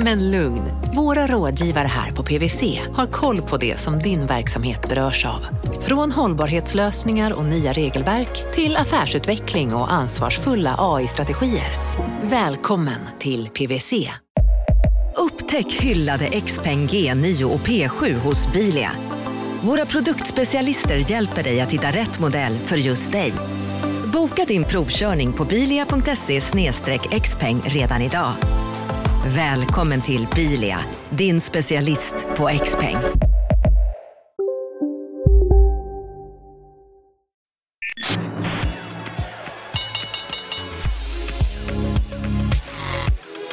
[0.00, 0.62] Men lugn,
[0.94, 5.46] våra rådgivare här på PWC har koll på det som din verksamhet berörs av.
[5.80, 11.70] Från hållbarhetslösningar och nya regelverk till affärsutveckling och ansvarsfulla AI-strategier.
[12.22, 13.92] Välkommen till PWC.
[15.16, 18.90] Upptäck hyllade XPeng G9 och P7 hos Bilia.
[19.62, 23.32] Våra produktspecialister hjälper dig att hitta rätt modell för just dig.
[24.12, 26.40] Boka din provkörning på bilia.se
[27.20, 28.32] xpeng redan idag.
[29.26, 30.78] Välkommen till Bilia,
[31.10, 32.96] din specialist på X-peng.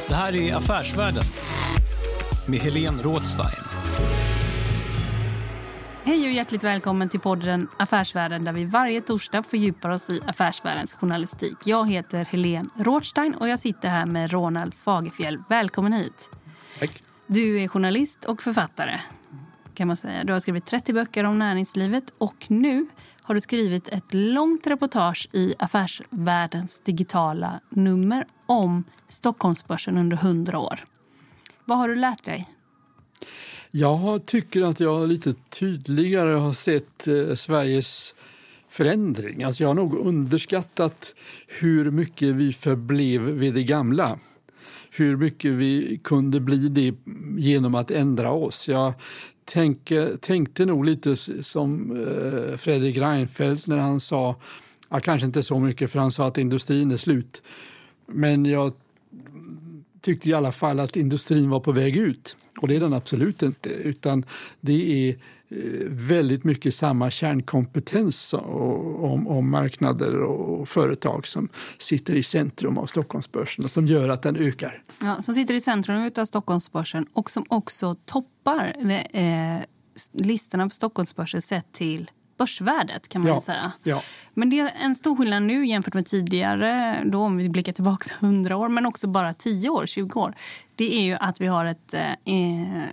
[0.07, 1.23] Det här är Affärsvärlden
[2.47, 3.64] med Helene Rådstein.
[6.07, 10.93] Hej och hjärtligt välkommen till podden Affärsvärlden där vi varje torsdag fördjupar oss i affärsvärldens
[10.93, 11.57] journalistik.
[11.63, 15.43] Jag heter Helene Rådstein och jag sitter här med Ronald Fagerfjell.
[15.49, 16.29] Välkommen hit.
[16.79, 17.03] Tack.
[17.27, 18.99] Du är journalist och författare.
[19.73, 20.23] kan man säga.
[20.23, 22.87] Du har skrivit 30 böcker om näringslivet och nu
[23.21, 30.85] har du skrivit ett långt reportage i Affärsvärldens digitala nummer om Stockholmsbörsen under 100 år.
[31.65, 32.49] Vad har du lärt dig?
[33.77, 38.13] Jag tycker att jag lite tydligare har sett eh, Sveriges
[38.69, 39.43] förändring.
[39.43, 41.13] Alltså jag har nog underskattat
[41.47, 44.19] hur mycket vi förblev vid det gamla.
[44.91, 46.95] Hur mycket vi kunde bli det
[47.37, 48.67] genom att ändra oss.
[48.67, 48.93] Jag
[49.45, 54.35] tänke, tänkte nog lite som eh, Fredrik Reinfeldt när han sa,
[54.89, 57.41] ja, kanske inte så mycket för han sa att industrin är slut.
[58.05, 58.73] Men jag
[60.01, 62.35] tyckte i alla fall att industrin var på väg ut.
[62.57, 64.25] Och det är den absolut inte, utan
[64.61, 65.09] det är
[65.49, 71.49] eh, väldigt mycket samma kärnkompetens om, om marknader och företag som
[71.79, 74.83] sitter i centrum av Stockholmsbörsen och som gör att den ökar.
[75.01, 78.75] Ja, som sitter i centrum av Stockholmsbörsen och som också toppar
[79.11, 79.61] eh, eh
[80.13, 83.71] listorna på Stockholmsbörsen sett till börsvärdet kan man ja, säga.
[83.83, 84.01] Ja.
[84.33, 88.09] Men det är en stor skillnad nu jämfört med tidigare, då om vi blickar tillbaka
[88.19, 90.35] 100 år, men också bara 10 år, 20 år.
[90.75, 92.83] Det är ju att vi har ett eh,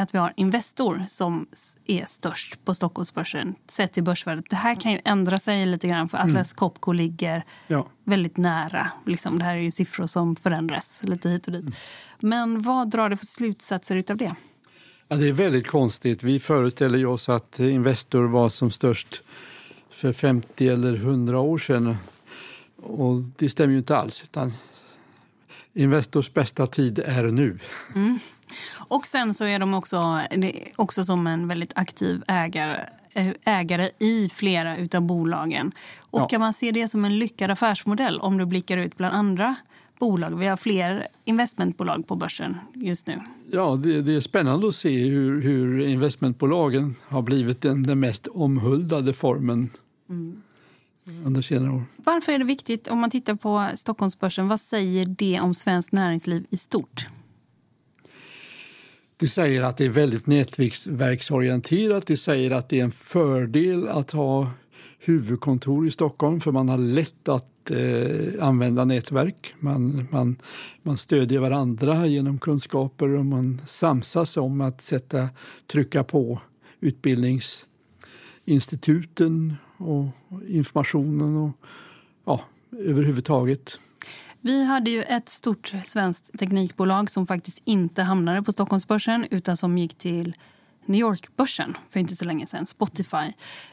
[0.00, 1.46] att vi har Investor som
[1.86, 4.44] är störst på Stockholmsbörsen sett till börsvärdet.
[4.50, 6.54] Det här kan ju ändra sig lite grann för Atlas mm.
[6.54, 7.86] Copco ligger ja.
[8.04, 8.90] väldigt nära.
[9.06, 11.60] Liksom, det här är ju siffror som förändras lite hit och dit.
[11.60, 11.72] Mm.
[12.20, 14.34] Men vad drar du för slutsatser av det?
[15.12, 16.22] Ja, det är väldigt konstigt.
[16.22, 19.22] Vi föreställer oss att Investor var som störst
[19.90, 21.96] för 50 eller 100 år sedan.
[22.76, 24.22] Och det stämmer ju inte alls.
[24.22, 24.52] Utan
[25.74, 27.58] Investors bästa tid är nu.
[27.94, 28.18] Mm.
[28.76, 30.20] Och sen så är de också,
[30.76, 32.84] också som en väldigt aktiv ägare,
[33.44, 35.72] ägare i flera utav bolagen.
[35.98, 36.28] Och ja.
[36.28, 39.56] kan man se det som en lyckad affärsmodell om du blickar ut bland andra
[40.00, 40.38] bolag.
[40.38, 43.20] Vi har fler investmentbolag på börsen just nu.
[43.50, 48.26] Ja, det, det är spännande att se hur, hur investmentbolagen har blivit den, den mest
[48.26, 49.70] omhuldade formen
[50.08, 50.42] mm.
[51.24, 51.84] under senare år.
[51.96, 54.48] Varför är det viktigt om man tittar på Stockholmsbörsen?
[54.48, 57.06] Vad säger det om svenskt näringsliv i stort?
[59.16, 62.06] Det säger att det är väldigt nätverksorienterat.
[62.06, 64.50] Det säger att det är en fördel att ha
[64.98, 69.54] huvudkontor i Stockholm för man har lätt att eh, använda nätverk.
[69.58, 70.36] Man, man,
[70.82, 75.28] man stödjer varandra genom kunskaper och man samsas om att sätta,
[75.66, 76.40] trycka på
[76.80, 80.06] utbildningsinstituten och
[80.48, 81.50] informationen och
[82.24, 82.40] ja,
[82.78, 83.78] överhuvudtaget.
[84.40, 89.78] Vi hade ju ett stort svenskt teknikbolag som faktiskt inte hamnade på Stockholmsbörsen utan som
[89.78, 90.34] gick till
[90.86, 93.32] New York-börsen för inte så länge sedan, Spotify.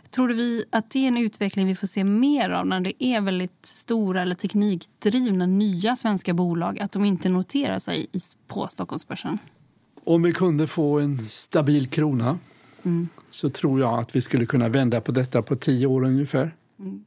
[0.10, 3.04] Tror du vi att det är en utveckling vi får se mer av när det
[3.04, 8.08] är väldigt stora eller teknikdrivna nya svenska bolag, att de inte noterar sig
[8.48, 9.38] på Stockholmsbörsen?
[10.04, 12.40] Om vi kunde få en stabil krona
[12.84, 13.10] mm.
[13.32, 16.56] så tror jag att vi skulle kunna vända på detta på tio år ungefär.
[16.80, 17.06] Mm.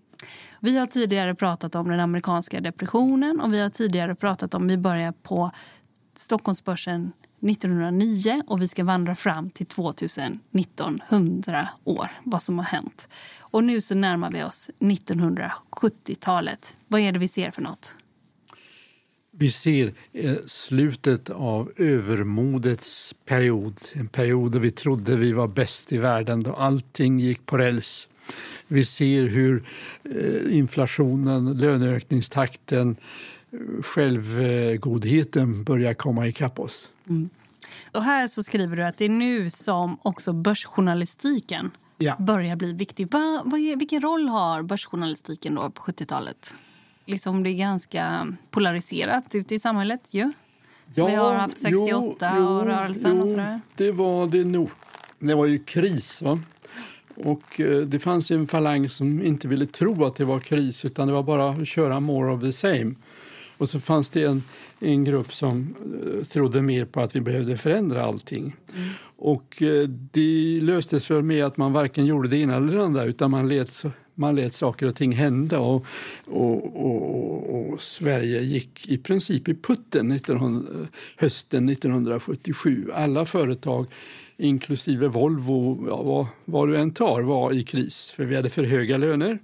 [0.61, 4.77] Vi har tidigare pratat om den amerikanska depressionen och vi har tidigare pratat om, vi
[4.77, 5.51] börjar på
[6.17, 13.09] Stockholmsbörsen 1909 och vi ska vandra fram till 2019, 100 år, vad som har hänt.
[13.39, 16.77] Och nu så närmar vi oss 1970-talet.
[16.89, 17.97] Vad är det vi ser för något?
[19.33, 23.75] Vi ser eh, slutet av övermodets period.
[23.93, 28.09] En period då vi trodde vi var bäst i världen, då allting gick på räls.
[28.67, 29.69] Vi ser hur
[30.05, 32.97] eh, inflationen, löneökningstakten,
[33.53, 36.89] eh, självgodheten börjar komma ikapp oss.
[37.93, 42.17] Och här så skriver du att det är nu som också börsjournalistiken Ja.
[42.19, 43.11] börjar bli viktig.
[43.13, 46.55] Va, vad är, vilken roll har börsjournalistiken då på 70-talet?
[47.07, 50.33] Liksom det är ganska polariserat ute i samhället ju.
[50.95, 53.61] Vi har haft 68 och rörelsen och sådär.
[53.77, 54.71] Det var det nog.
[55.19, 56.23] Det var ju kris.
[56.23, 56.41] Va?
[57.17, 61.09] Och eh, det fanns en falang som inte ville tro att det var kris utan
[61.09, 62.95] det var bara att köra more of the same.
[63.61, 64.43] Och så fanns det en,
[64.79, 65.75] en grupp som
[66.05, 68.57] eh, trodde mer på att vi behövde förändra allting.
[69.17, 73.05] Och eh, det löstes väl med att man varken gjorde det ena eller det andra
[73.05, 73.83] utan man lät,
[74.15, 75.87] man lät saker och ting hända och,
[76.25, 80.73] och, och, och, och Sverige gick i princip i putten 1900,
[81.17, 82.91] hösten 1977.
[82.95, 83.87] Alla företag
[84.37, 88.13] inklusive Volvo, ja, vad, vad du än tar, var i kris.
[88.17, 89.39] För vi hade för höga löner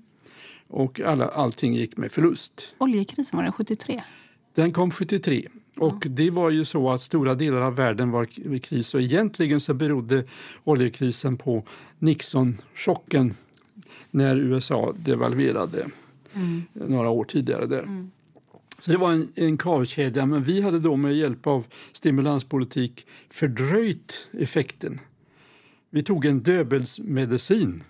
[0.69, 2.75] och alla, allting gick med förlust.
[2.79, 4.03] Oljekrisen var det 73.
[4.55, 8.61] Den kom 73 och det var ju så att stora delar av världen var i
[8.61, 10.25] kris och egentligen så berodde
[10.65, 11.65] oljekrisen på
[11.99, 13.35] Nixon-chocken
[14.11, 15.87] när USA devalverade
[16.73, 18.09] några år tidigare där.
[18.79, 24.29] Så det var en, en kavkedja, men vi hade då med hjälp av stimulanspolitik fördröjt
[24.33, 25.01] effekten.
[25.91, 27.83] Vi tog en döbelsmedicin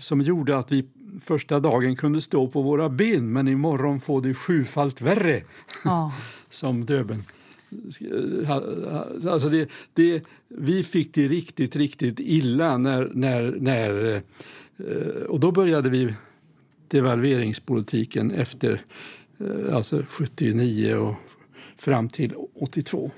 [0.00, 0.84] som gjorde att vi
[1.20, 5.42] första dagen kunde stå på våra ben men imorgon får det sjufalt värre
[5.84, 6.12] Ja.
[6.50, 7.22] som döbeln.
[9.28, 15.52] Alltså det, det, vi fick det riktigt, riktigt illa när, när, när eh, och då
[15.52, 16.14] började vi
[16.88, 18.82] devalveringspolitiken efter
[19.38, 21.14] eh, alltså 79 och
[21.76, 23.10] fram till 82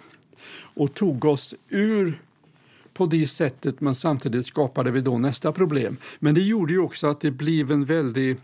[0.74, 2.22] och tog oss ur
[2.94, 5.96] på det sättet men samtidigt skapade vi då nästa problem.
[6.18, 8.40] Men det gjorde ju också att det blev en väldigt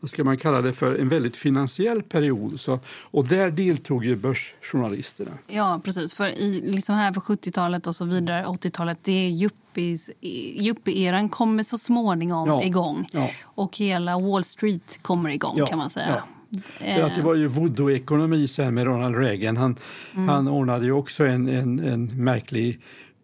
[0.00, 2.60] vad ska man kalla det för, en väldigt finansiell period.
[2.60, 5.30] Så, och där deltog ju börsjournalisterna.
[5.46, 6.14] Ja, precis.
[6.14, 10.10] För i, liksom här på 70-talet och så vidare, 80-talet, det är yuppies,
[10.60, 13.08] yuppie-eran kommer så småningom Ja, igång.
[13.12, 13.30] ja.
[13.42, 16.22] Och hela Wall Street kommer igång Ja, kan man säga.
[16.80, 19.56] För att det var ju voodoo-ekonomi sen med Ronald Reagan.
[19.56, 19.76] Han,
[20.14, 22.80] han ordnade ju också en, en, en märklig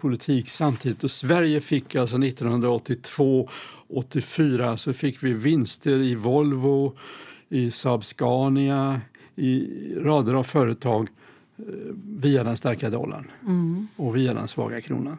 [0.09, 1.05] politik samtidigt.
[1.05, 3.49] Och Sverige fick alltså 1982
[3.89, 6.97] 84 så fick vi vinster i Volvo,
[7.49, 9.01] i Saab Scania,
[9.37, 11.09] i rader av företag
[11.59, 11.65] eh,
[12.19, 13.31] via den starka dollarn
[13.97, 15.17] och via den svaga kronan.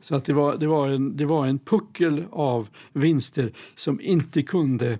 [0.00, 4.42] Så att det, var, det, var en, det var en puckel av vinster som inte
[4.42, 4.90] kunde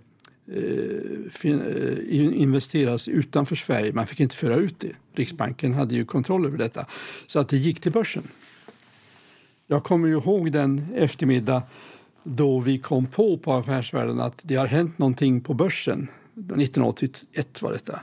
[0.52, 3.92] eh, fin- eh, in- investeras utanför Sverige.
[3.92, 4.92] Man fick inte föra ut det.
[5.14, 6.86] Riksbanken hade ju kontroll över detta.
[7.26, 8.22] Så att det gick till börsen.
[9.70, 11.62] Jag kommer ju ihåg den eftermiddag
[12.22, 16.08] då vi kom på på Affärsvärlden att det har hänt någonting på börsen.
[16.36, 18.00] 1981 var detta.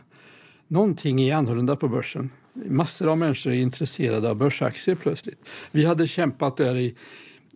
[0.68, 2.30] Någonting är annorlunda på börsen.
[2.54, 5.40] Massor av människor är intresserade av börsaktier plötsligt.
[5.72, 6.96] Vi hade kämpat där i,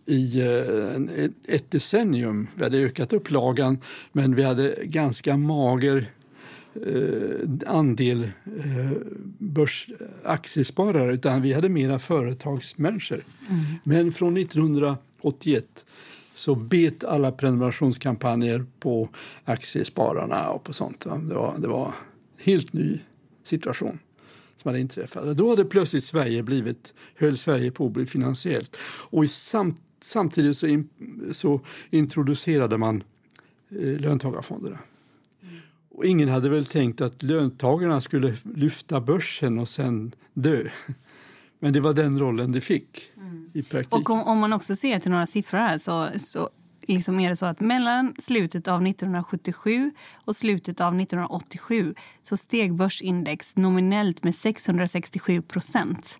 [0.06, 2.46] i eh, ett decennium.
[2.54, 3.78] Vi hade ökat upplagan
[4.12, 6.10] men vi hade ganska mager
[7.66, 8.90] andel eh,
[9.38, 13.24] börsaktiesparare utan vi hade mera företagsmänniskor.
[13.84, 15.84] Men från 1981
[16.34, 19.08] så bet alla prenumerationskampanjer på
[19.44, 21.06] aktiespararna och på sånt.
[21.06, 21.16] va.
[21.18, 21.92] Det var, det var en
[22.36, 22.98] helt ny
[23.44, 23.98] situation
[24.56, 25.36] som hade inträffat.
[25.36, 28.76] Då hade plötsligt Sverige blivit, höll Sverige på att bli finansiellt.
[28.82, 30.88] Och i sam, samtidigt så, in,
[31.32, 31.60] så
[31.90, 33.02] introducerade man
[33.70, 34.78] eh, löntagarfonderna.
[36.00, 40.64] Och ingen hade väl tänkt att löntagarna skulle lyfta börsen och sen dö.
[41.58, 43.10] Men det var den rollen det fick
[43.52, 44.00] i praktiken.
[44.00, 46.50] Och om, om man också ser till några siffror här så, så
[46.86, 49.90] liksom är det så att mellan slutet av 1977
[50.24, 56.19] och slutet av 1987 så steg börsindex nominellt med 667 procent.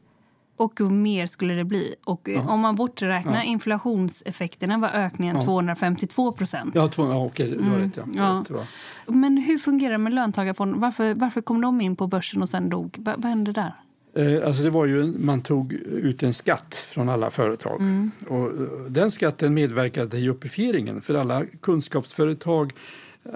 [0.60, 1.94] Och hur mer skulle det bli?
[2.04, 6.74] Och eh, om man borträknar inflationseffekterna var ökningen 252 procent.
[6.74, 7.96] Ja, två, ja okej, du har rätt.
[7.96, 8.02] Ja.
[8.02, 8.44] Mm, ja.
[8.48, 8.66] Det var-
[9.06, 10.78] Men hur fungerar det med löntagarfonder?
[10.78, 12.96] Varför, varför kom de in på börsen och sen dog?
[12.98, 13.74] Va, vad hände där?
[14.16, 17.80] Eh, Alltså det var ju, en- man tog ut en skatt från alla företag.
[18.28, 18.52] Och eh,
[18.88, 22.72] den skatten medverkade i uppifieringen för alla kunskapsföretag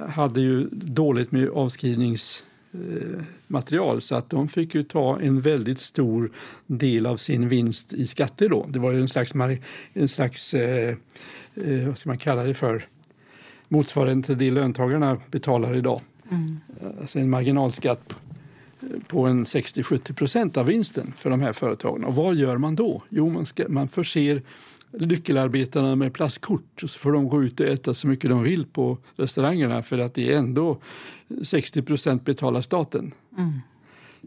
[0.09, 1.49] hade ju dåligt med
[2.75, 6.31] avskrivningsmaterial så att de fick ju ta en väldigt stor
[6.67, 8.67] del av sin vinst i skatter då.
[8.69, 9.33] Det var ju en slags,
[9.93, 10.97] en slags eh,
[11.55, 12.87] eh, vad ska man kalla det för,
[13.69, 16.01] motsvarande till det löntagarna betalar idag.
[17.01, 18.15] Alltså en marginalskatt
[19.07, 22.05] på en 60-70 procent av vinsten för de här företagen.
[22.05, 23.03] Och vad gör man då?
[23.09, 24.43] Jo, man, ska, man förser
[24.99, 28.99] lyckelarbetarna med plastkort så får de gå ut och äta så mycket de vill på
[29.17, 30.81] restaurangerna för att det är ändå
[31.43, 33.15] 60 procent betalar staten.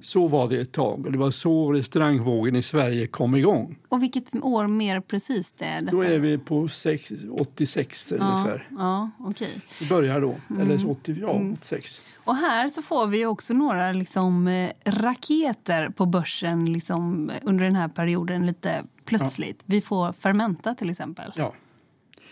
[0.01, 3.79] Så var det ett tag och det var så restaurangvågen i Sverige kom igång.
[3.89, 5.91] Och vilket år mer precis det är detta?
[5.91, 8.67] Då är vi på sex, 86 ja, ungefär.
[8.77, 9.61] Ja, okej.
[9.81, 11.53] Vi börjar då, eller 80, ja, Mm.
[11.53, 12.01] 86.
[12.15, 17.75] Och här så får vi också några liksom, eh, raketer på börsen liksom, under den
[17.75, 19.63] här perioden lite plötsligt.
[19.65, 21.33] Vi får Fermenta till exempel.
[21.35, 21.53] Ja.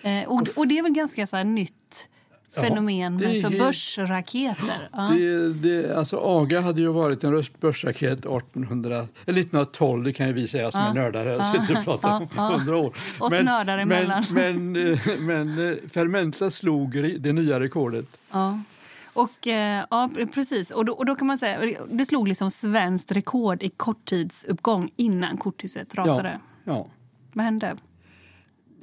[0.01, 2.09] Eh, och, och det är väl ganska så här nytt
[2.55, 4.89] Ja, fenomen är med så helt- börsraketer.
[4.91, 5.01] Ja.
[5.01, 10.33] Det, det, alltså AGA hade ju varit en börsraket 1800, eller 1912, det kan ju
[10.33, 12.55] vi säga som är nördar här, sitter och pratar om ja.
[12.55, 12.97] 100 år.
[13.19, 14.23] Och snördar emellan.
[14.31, 18.05] Men, men, eh, men eh, Fermenta slog det nya rekordet.
[18.31, 18.59] Ja.
[19.13, 20.71] Och, eh, ja, precis.
[20.71, 25.37] Och då, och då kan man säga, det slog liksom svenskt rekord i korttidsuppgång innan
[25.37, 26.31] korthuset rasade.
[26.33, 26.39] ja.
[27.33, 27.75] Vad hände?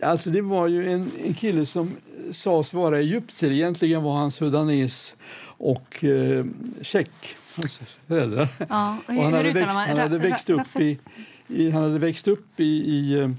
[0.03, 1.91] Alltså det var ju en, en kille som
[2.33, 3.51] sades vara egyptier.
[3.51, 6.47] Egentligen var han sudanes och eh,
[6.83, 7.11] tjeck,
[7.55, 8.49] hans föräldrar.
[8.69, 9.89] Ja, och Och han, hade växt, man?
[9.89, 10.99] han hade växt upp i,
[11.49, 13.31] i, han hade växt upp i, i, eh,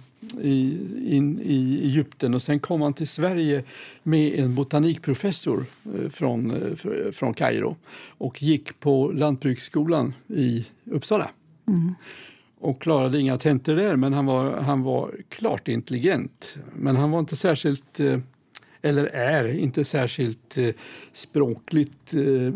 [0.41, 0.77] i,
[1.15, 3.63] in, i Egypten och sen kom han till Sverige
[4.03, 7.75] med en botanikprofessor eh, från, eh, fr- från Kairo
[8.17, 11.29] och gick på Lantbruksskolan i Uppsala.
[12.63, 16.55] Och klarade inga tentor där, men han var, han var klart intelligent.
[16.75, 18.17] Men han var inte särskilt eh,
[18.81, 20.69] eller är inte särskilt eh,
[21.13, 22.53] språkligt eh,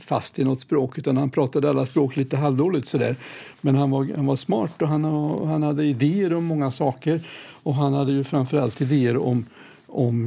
[0.00, 3.16] fast i något språk utan han pratade alla språk lite halvdåligt sådär.
[3.60, 5.04] Men han var, han var smart och han,
[5.48, 7.20] han hade idéer om många saker
[7.62, 9.44] och han hade ju framförallt idéer om,
[9.86, 10.26] om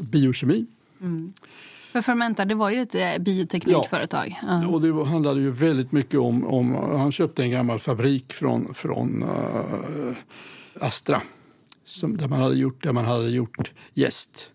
[0.00, 0.66] biokemi.
[0.98, 1.32] biokemi.
[1.94, 4.40] För Fermenta, det var ju ett eh, bioteknikföretag.
[4.42, 4.66] Ja.
[4.66, 9.22] Och det handlade ju väldigt mycket om, om han köpte en gammal fabrik från, från
[9.22, 10.16] eh,
[10.80, 11.22] Astra
[11.84, 14.50] som, där, man hade gjort, där man hade gjort jäst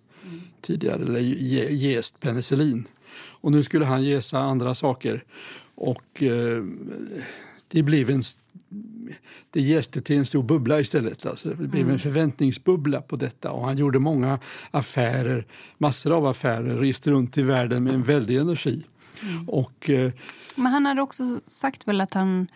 [0.62, 1.19] tidigare, eller
[1.72, 2.88] jäst penicillin.
[3.17, 5.24] Och nu skulle han jäsa andra saker.
[5.75, 6.63] Och eh,
[7.67, 8.24] det blev en
[9.51, 11.25] det jäste till en stor bubbla istället.
[11.25, 14.39] Alltså, det blev en förväntningsbubbla på detta och han gjorde många
[14.71, 15.45] affärer,
[15.77, 18.85] massor av affärer, reste runt i världen med en väldig energi.
[19.47, 20.11] Och eh,
[20.55, 22.47] Men han hade också sagt väl att han...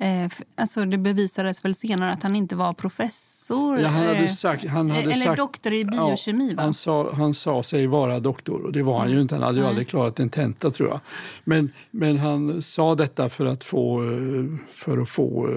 [0.00, 3.80] Eh, alltså det bevisades väl senare att han inte var professor.
[3.80, 4.66] ja, han hade eh, sagt...
[4.66, 6.62] Han hade eller sagt, doktor i biokemi, ja?
[6.62, 9.34] Han sa, han sa sig vara doktor och det var han ju inte.
[9.34, 11.00] Han hade ju aldrig klarat en tenta tror jag.
[11.44, 15.48] Men, men han sa detta för att få, eh, för att få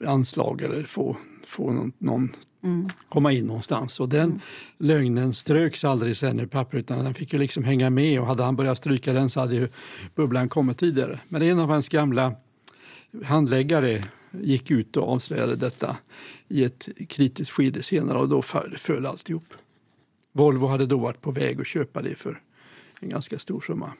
[0.00, 1.16] eh, anslag eller få,
[1.46, 2.36] få någon, någon
[3.08, 4.00] komma in någonstans.
[4.00, 4.40] Och den
[4.78, 8.42] lögnen ströks aldrig sen ur papper utan den fick ju liksom hänga med och hade
[8.42, 9.68] han börjat stryka den så hade ju
[10.14, 11.20] bubblan kommit tidigare.
[11.28, 12.34] Men en av hans gamla
[13.24, 15.96] handläggare gick ut och avslöjade detta
[16.48, 19.54] i ett kritiskt skede senare och då föll, alltihop.
[20.32, 22.40] Volvo hade då varit på väg att köpa det för
[23.00, 23.92] en ganska stor summa.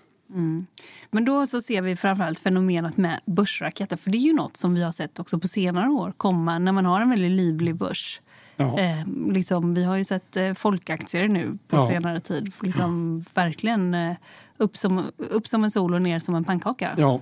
[1.10, 3.96] Men då så ser vi framförallt fenomenet med börsraketer.
[3.96, 6.72] För det är ju något som vi har sett också på senare år komma när
[6.72, 8.20] man har en väldigt livlig börs.
[8.56, 8.78] Ja.
[8.78, 11.88] Eh, liksom, vi har ju sett eh, folkaktier nu på Ja.
[11.88, 12.52] senare tid.
[12.62, 14.16] Liksom, Verkligen eh,
[14.56, 16.94] upp, som, upp som en sol och ner som en pannkaka.
[16.98, 17.20] Ja,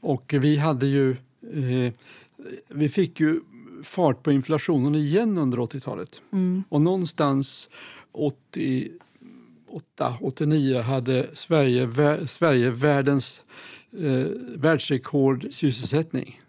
[0.00, 1.16] och vi hade ju...
[1.52, 1.92] Eh,
[2.68, 3.40] vi fick ju
[3.82, 6.20] fart på inflationen igen under 80-talet.
[6.68, 7.68] Och någonstans
[8.12, 11.88] 88, 89 hade Sverige,
[12.28, 13.40] Sverige världens
[13.92, 14.26] eh,
[14.56, 16.40] världsrekord sysselsättning.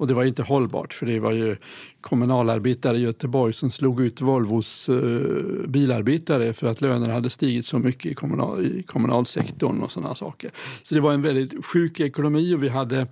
[0.00, 1.56] Och det var inte hållbart för det var ju
[2.00, 7.78] kommunalarbetare i Göteborg som slog ut Volvos eh, bilarbetare för att lönerna hade stigit så
[7.78, 10.50] mycket i, kommunal, i kommunalsektorn och sådana saker.
[10.82, 13.06] Så det var en väldigt sjuk ekonomi och vi hade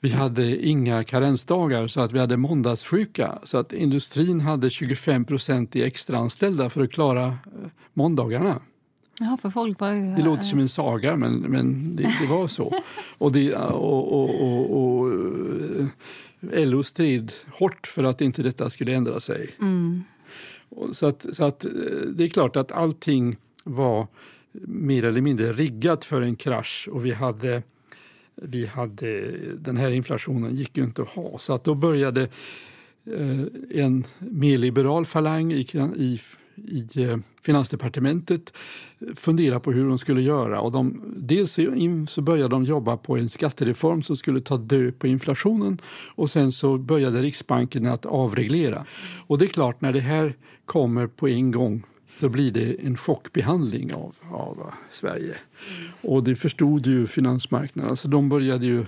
[0.00, 3.38] vi hade inga karensdagar så att vi hade måndagssjuka.
[3.44, 7.34] Så att industrin hade 25 procent i extraanställda för att klara eh,
[7.94, 8.60] måndagarna.
[9.20, 10.14] Ja, för folk var ju...
[10.14, 12.74] Det låter som en saga, men, men det, det var så.
[13.18, 15.12] Och, det, och, och, och, och
[16.52, 19.50] eh, LO strid hårt för att inte detta skulle ändra sig.
[20.68, 21.70] Och Så, att, så att eh,
[22.08, 24.06] det är klart att allting var
[24.68, 27.62] mer eller mindre riggat för en krasch och vi hade,
[28.34, 31.38] vi hade den här inflationen gick ju inte att ha.
[31.38, 32.22] Så att då började
[33.04, 36.20] eh, en mer liberal falang i, i,
[36.56, 38.52] i eh, Finansdepartementet
[39.16, 40.60] fundera på hur de skulle göra.
[40.60, 41.58] Och de, dels
[42.08, 45.80] så började de jobba på en skattereform som skulle ta död på inflationen
[46.14, 48.86] och sen så började Riksbanken att avreglera.
[49.26, 50.34] Och det är klart, när det här
[50.64, 51.82] kommer på en gång
[52.20, 55.34] då blir det en chockbehandling av, av Sverige.
[56.00, 58.80] Och det förstod ju finansmarknaden, så de började ju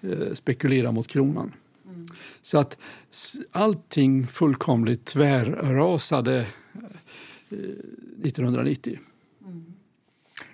[0.00, 1.52] eh, spekulera mot kronan.
[2.42, 2.78] Så att
[3.52, 6.46] allting fullkomligt tvärrasade
[7.50, 7.58] Eh,
[8.22, 8.98] 1990.
[9.44, 9.64] Mm.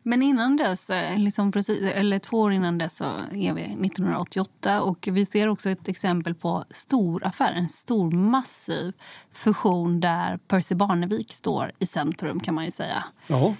[0.03, 4.83] Men innan dess, eh, liksom precis, eller två år innan dess, så är vi 1988.
[4.83, 8.93] Och vi ser också ett exempel på stor affär, en stor massiv
[9.33, 13.05] fusion där Percy Barnevik står i centrum kan man ju säga.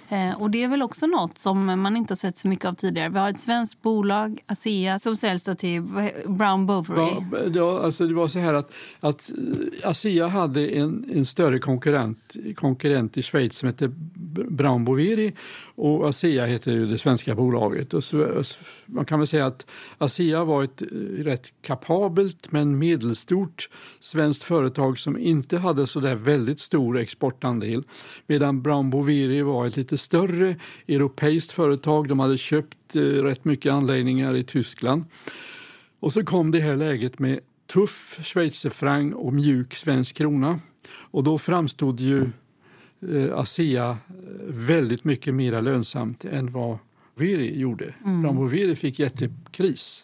[0.09, 2.73] Eh, och det är väl också något som man inte har sett så mycket av
[2.73, 3.09] tidigare.
[3.09, 5.81] Vi har ett svenskt bolag, Asea, som säljs till
[6.25, 7.15] Brown Boveri.
[7.31, 11.59] Ja, ja, alltså det var så här att, att eh, Asea hade en, en större
[11.59, 13.87] konkurrent, konkurrent i Schweiz som hette
[14.49, 15.33] Brown Boveri
[15.75, 17.93] och Asea heter ju det svenska bolaget.
[17.93, 18.43] Och så,
[18.85, 19.65] man kan väl säga att
[19.97, 20.87] Asea var ett eh,
[21.23, 27.83] rätt kapabelt men medelstort svenskt företag som inte hade så där väldigt stor exportandel.
[28.27, 30.55] Medan Brown Boveri var ett lite större
[30.87, 32.07] europeiskt företag.
[32.07, 35.03] De hade köpt eh, rätt mycket anläggningar i Tyskland.
[35.99, 37.39] Och så kom det här läget med
[37.73, 40.59] tuff schweizerfranc och mjuk svensk krona.
[40.89, 42.29] Och då framstod ju
[43.11, 43.97] eh, ASEA eh,
[44.47, 46.77] väldigt mycket mer lönsamt än vad
[47.15, 47.93] Veri gjorde.
[48.05, 48.21] Mm.
[48.21, 50.03] Brown Veri fick jättekris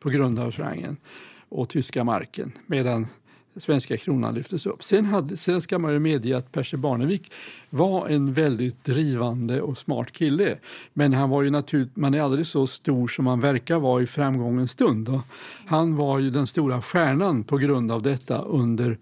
[0.00, 0.96] på grund av francen
[1.48, 3.06] och tyska marken medan
[3.56, 4.84] svenska kronan lyftes upp.
[4.84, 7.32] Sen, hade, sen ska man ju medge att Percy Barnevik
[7.70, 10.58] var en väldigt drivande och smart kille.
[10.92, 14.06] Men han var ju naturligt, man är aldrig så stor som man verkar vara i
[14.06, 15.08] framgångens stund.
[15.08, 15.20] Och
[15.66, 18.98] han var ju den stora stjärnan på grund av detta under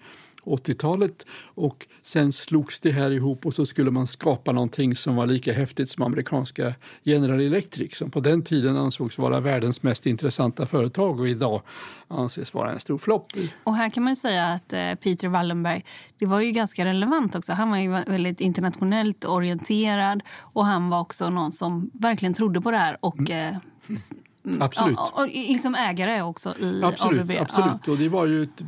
[0.49, 5.27] 80-talet och sen slogs det här ihop och så skulle man skapa någonting som var
[5.27, 10.67] lika häftigt som amerikanska General Electric som på den tiden ansågs vara världens mest intressanta
[10.67, 11.63] företag och idag
[12.09, 13.33] anses vara en stor flopp.
[13.65, 15.85] Och här kan man säga att eh, Peter Wallenberg,
[16.19, 17.53] det var ju ganska relevant också.
[17.53, 22.71] Han var ju väldigt internationellt orienterad och han var också någon som verkligen trodde på
[22.71, 23.55] det här och mm.
[23.55, 23.57] Eh,
[24.61, 24.99] Absolut.
[24.99, 27.31] Ja, och liksom ägare också i absolut, ABB.
[27.31, 27.93] Absolut, ja.
[27.93, 28.63] och det var ju ett,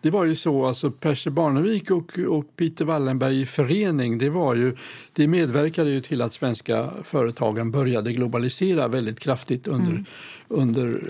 [0.00, 4.54] det var ju så, alltså Percy Barnevik och, och Peter Wallenberg i förening, det, var
[4.54, 4.76] ju,
[5.12, 10.04] det medverkade ju till att svenska företagen började globalisera väldigt kraftigt under, mm.
[10.48, 11.00] under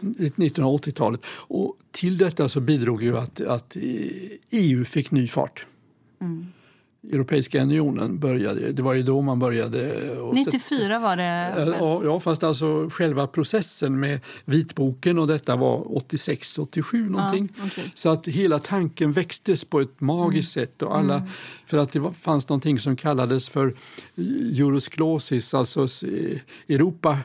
[0.00, 1.20] 1980-talet.
[1.26, 3.76] Och till detta så bidrog ju att, att
[4.50, 5.66] EU fick ny fart.
[6.20, 6.46] Mm.
[7.12, 8.72] Europeiska unionen började.
[8.72, 10.10] Det var ju då man började.
[10.34, 11.54] 94 var det?
[11.80, 17.52] Ja, ja, fast alltså själva processen med vitboken och detta var 86, 87 någonting.
[17.58, 17.84] Ja, okay.
[17.94, 20.66] Så att hela tanken växtes på ett magiskt mm.
[20.66, 21.28] sätt och alla, mm.
[21.66, 23.76] för att det var, fanns någonting som kallades för
[24.16, 25.88] eurosklosis, alltså
[26.68, 27.18] Europas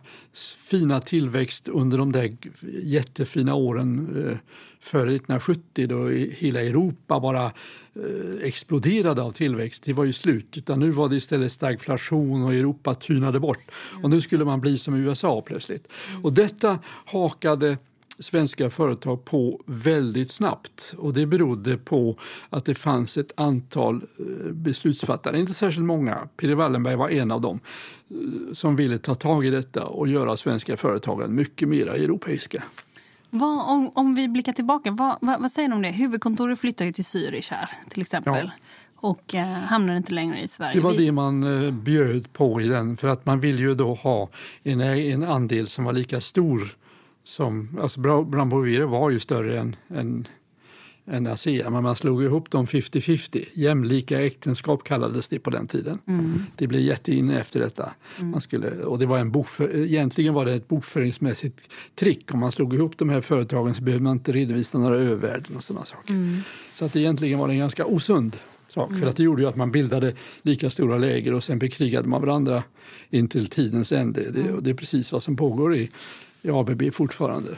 [0.58, 2.38] fina tillväxt under de där
[2.84, 4.38] jättefina åren eh,
[4.82, 9.84] före 1970 då hela Europa bara eh, exploderade av tillväxt.
[9.86, 10.58] Det var ju slut.
[10.58, 13.72] Utan nu var det istället stagflation och Europa tynade bort.
[14.04, 15.88] Och nu skulle man bli som USA plötsligt.
[16.24, 17.78] Och detta hakade
[18.20, 20.94] svenska företag på väldigt snabbt.
[20.98, 22.18] Och det berodde på
[22.50, 27.42] att det fanns ett antal eh, beslutsfattare, inte särskilt många, Peter Wallenberg var en av
[27.42, 27.60] dem,
[28.10, 32.64] eh, som ville ta tag i detta och göra svenska företagen mycket mer europeiska.
[33.34, 35.90] Vad, om, om, vi blickar tillbaka, vad, vad, vad, säger du om det?
[35.90, 38.34] Huvudkontoret flyttar ju till Zürich här, till exempel.
[38.46, 38.52] Ja.
[38.96, 40.74] Och eh, hamnar inte längre i Sverige.
[40.74, 42.98] Det var det man eh, bjöd på i den.
[42.98, 44.30] För att man vill ju då ha
[44.64, 46.76] en, en andel som var lika stor
[47.24, 47.80] som...
[47.82, 50.28] Alltså Brambovier var ju större än, än
[51.12, 53.46] än ASEA, men man slog ihop dem 50-50.
[53.54, 56.00] Jämlika äktenskap kallades det på den tiden.
[56.08, 56.44] Mm.
[56.56, 57.92] Det blev jätteinne efter detta.
[58.18, 58.32] Mm.
[58.32, 62.34] Man skulle, och det var en bokför, egentligen var det ett bokföringsmässigt trick.
[62.34, 65.64] Om man slog ihop de här företagen så behövde man inte redovisa några övervärden och
[65.64, 66.14] sådana saker.
[66.14, 66.40] Mm.
[66.74, 68.90] Så att egentligen var det en ganska osund sak.
[68.90, 69.10] För mm.
[69.10, 72.64] att det gjorde ju att man bildade lika stora läger och sen bekrigade man varandra
[73.10, 74.32] in till tidens ände.
[74.32, 74.64] Det, mm.
[74.64, 75.90] det är precis vad som pågår i,
[76.42, 77.58] i ABB fortfarande.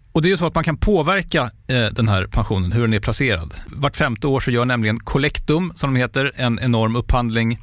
[0.11, 2.93] och det är ju så att man kan påverka eh, den här pensionen, hur den
[2.93, 3.53] är placerad.
[3.67, 7.59] Vart femte år så gör nämligen Collectum, som de heter, en enorm upphandling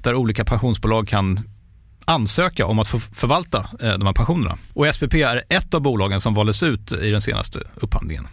[0.00, 1.38] där olika pensionsbolag kan
[2.04, 4.58] ansöka om att få förvalta eh, de här pensionerna.
[4.74, 8.28] Och SPP är ett av bolagen som valdes ut i den senaste upphandlingen.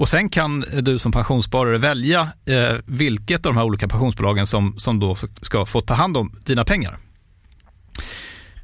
[0.00, 4.78] Och sen kan du som pensionssparare välja eh, vilket av de här olika pensionsbolagen som,
[4.78, 6.98] som då ska få ta hand om dina pengar.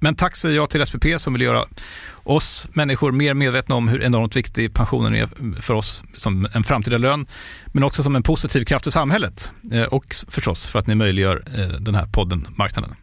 [0.00, 1.64] men tack säger jag till SPP som vill göra
[2.22, 6.98] oss människor mer medvetna om hur enormt viktig pensionen är för oss som en framtida
[6.98, 7.26] lön,
[7.66, 11.42] men också som en positiv kraft i samhället eh, och förstås för att ni möjliggör
[11.58, 12.94] eh, den här podden Marknaden.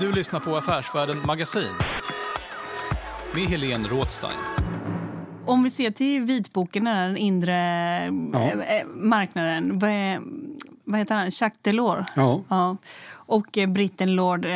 [0.00, 1.74] Du lyssnar på Affärsvärlden Magasin
[3.34, 4.38] med Helene Rådstein.
[5.46, 8.50] Om vi ser till vitboken, den inre ja.
[8.86, 9.78] marknaden,
[10.90, 12.06] vad heter han, Jacques Delors.
[12.16, 12.42] Ja.
[12.48, 12.76] ja.
[13.12, 14.50] Och eh, britten Lord eh,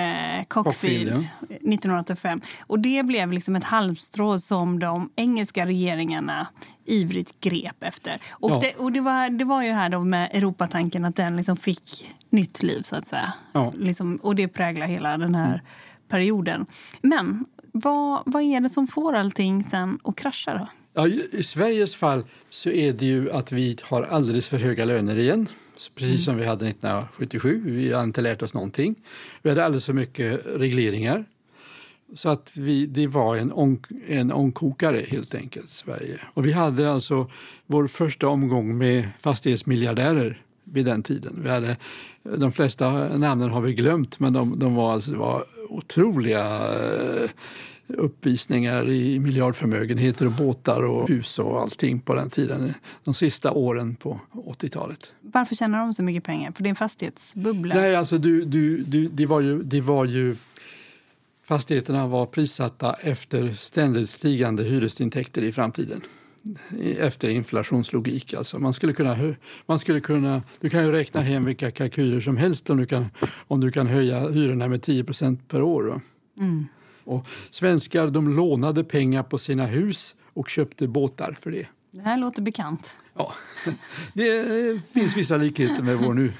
[0.48, 1.56] Cockfield, Cockfield ja.
[1.56, 2.38] 1985.
[2.66, 6.46] Och det blev liksom ett halmstrå som de engelska regeringarna
[6.84, 8.20] ivrigt grep efter.
[8.30, 8.60] Och, ja.
[8.60, 12.14] det, och det, var, det var ju här då med Europatanken att den liksom fick
[12.30, 13.32] nytt liv så att säga.
[13.52, 13.72] Ja.
[13.76, 15.60] Liksom, och det präglar hela den här mm.
[16.08, 16.66] perioden.
[17.02, 20.68] Men vad, vad är det som får allting sen att krascha då?
[20.94, 25.16] Ja, I Sveriges fall så är det ju att vi har alldeles för höga löner
[25.18, 25.48] igen
[25.94, 26.18] precis mm.
[26.18, 27.62] som vi hade 1977.
[27.64, 28.94] Vi har inte lärt oss någonting.
[29.42, 31.24] Vi hade alldeles för mycket regleringar.
[32.14, 36.18] Så att vi, det var en, on, en ångkokare helt enkelt, Sverige.
[36.34, 37.30] Och vi hade alltså
[37.66, 41.40] vår första omgång med fastighetsmiljardärer vid den tiden.
[41.42, 41.76] Vi hade,
[42.22, 47.30] de flesta namnen har vi glömt men de, de var, alltså, var otroliga eh,
[47.86, 52.74] uppvisningar i miljardförmögenheter och båtar och hus och allting på den tiden.
[53.04, 55.12] De sista åren på 80-talet.
[55.20, 56.52] Varför tjänar de så mycket pengar?
[56.52, 57.74] För det är en fastighetsbubbla?
[57.74, 60.36] Nej, alltså du, du, du, det, var ju, det var ju...
[61.44, 66.00] Fastigheterna var prissatta efter ständigt stigande hyresintäkter i framtiden
[66.98, 68.34] efter inflationslogik.
[68.34, 69.34] Alltså man skulle kunna,
[69.66, 73.06] man skulle kunna, du kan ju räkna hem vilka kalkyler som helst om du kan,
[73.48, 76.00] om du kan höja hyrorna med 10% per år.
[76.40, 76.66] Mm.
[77.04, 81.66] Och svenskar de lånade pengar på sina hus och köpte båtar för det.
[81.90, 82.94] Det här låter bekant.
[83.16, 83.34] Ja,
[84.12, 86.32] det finns vissa likheter med vår nu,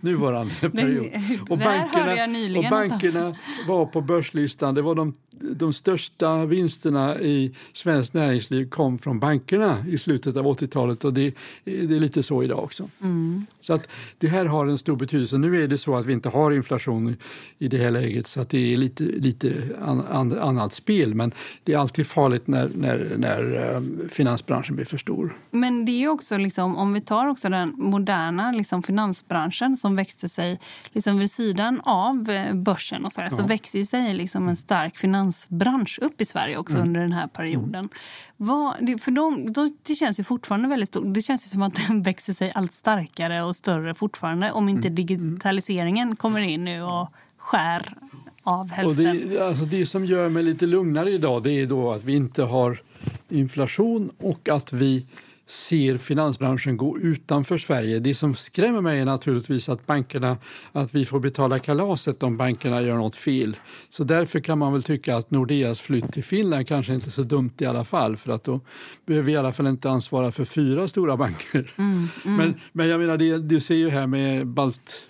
[0.00, 1.06] nuvarande period.
[1.50, 3.36] Och bankerna, och bankerna
[3.68, 4.74] var på börslistan.
[4.74, 10.46] Det var de de största vinsterna i svenskt näringsliv kom från bankerna i slutet av
[10.46, 11.34] 80-talet och det,
[11.64, 12.88] det, är lite så idag också.
[13.02, 13.46] Mm.
[13.60, 15.38] Så att det här har en stor betydelse.
[15.38, 17.16] Nu är det så att vi inte har inflation
[17.58, 21.32] i det här läget så att det är lite, lite an, an, annat spel men
[21.64, 25.36] det är alltid farligt när, när, när eh, finansbranschen blir för stor.
[25.50, 30.28] Men det är också, liksom, om vi tar också den moderna liksom, finansbranschen som växte
[30.28, 30.60] sig
[30.92, 33.36] liksom, vid sidan av eh, börsen och så, där, ja.
[33.36, 36.88] så växer sig liksom en stark finans finansbransch upp i Sverige också mm.
[36.88, 37.74] under den här perioden.
[37.74, 37.88] Mm.
[38.36, 41.14] Vad, för de, de, det känns ju fortfarande väldigt stort.
[41.14, 44.88] Det känns ju som att den växer sig allt starkare och större fortfarande om inte
[44.88, 44.94] mm.
[44.94, 47.94] digitaliseringen kommer in nu och skär
[48.42, 49.06] av hälften.
[49.06, 52.16] Och det, alltså det som gör mig lite lugnare idag det är då att vi
[52.16, 52.80] inte har
[53.28, 55.06] inflation och att vi
[55.46, 57.98] ser finansbranschen gå utanför Sverige.
[57.98, 60.38] Det som skrämmer mig är naturligtvis att bankerna,
[60.72, 63.56] att vi får betala kalaset om bankerna gör något fel.
[63.90, 67.22] Så därför kan man väl tycka att Nordeas flytt till Finland kanske inte är så
[67.22, 68.60] dumt i alla fall för att då
[69.06, 71.74] behöver vi i alla fall inte ansvara för fyra stora banker.
[71.76, 72.36] Mm, mm.
[72.36, 75.06] Men, men jag menar, det, du ser ju här med Balt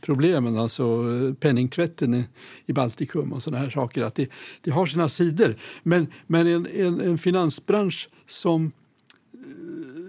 [0.00, 1.04] problemen, alltså
[1.40, 2.24] penningtvätten i,
[2.66, 4.28] i Baltikum och sådana här saker, att det,
[4.60, 5.56] det har sina sidor.
[5.82, 8.72] Men, men en, en, en finansbransch som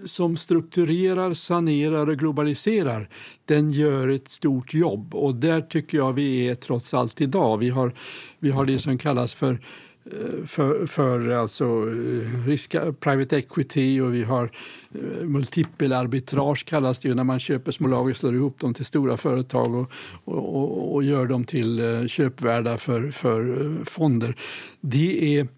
[0.06, 3.08] som strukturerar, sanerar och globaliserar,
[3.44, 5.14] den gör ett stort jobb.
[5.14, 7.58] Och där tycker jag vi är trots allt idag.
[7.58, 7.94] Vi har,
[8.38, 9.60] vi har det som kallas för
[10.04, 14.50] eh, för, för alltså eh, risk, private equity och vi har
[14.94, 18.84] eh, multipelarbitrage kallas det ju när man köper små lag och slår ihop dem till
[18.84, 19.90] stora företag och,
[20.24, 24.36] och, och, gör dem till köpvärda för, för fonder.
[24.80, 25.48] Det är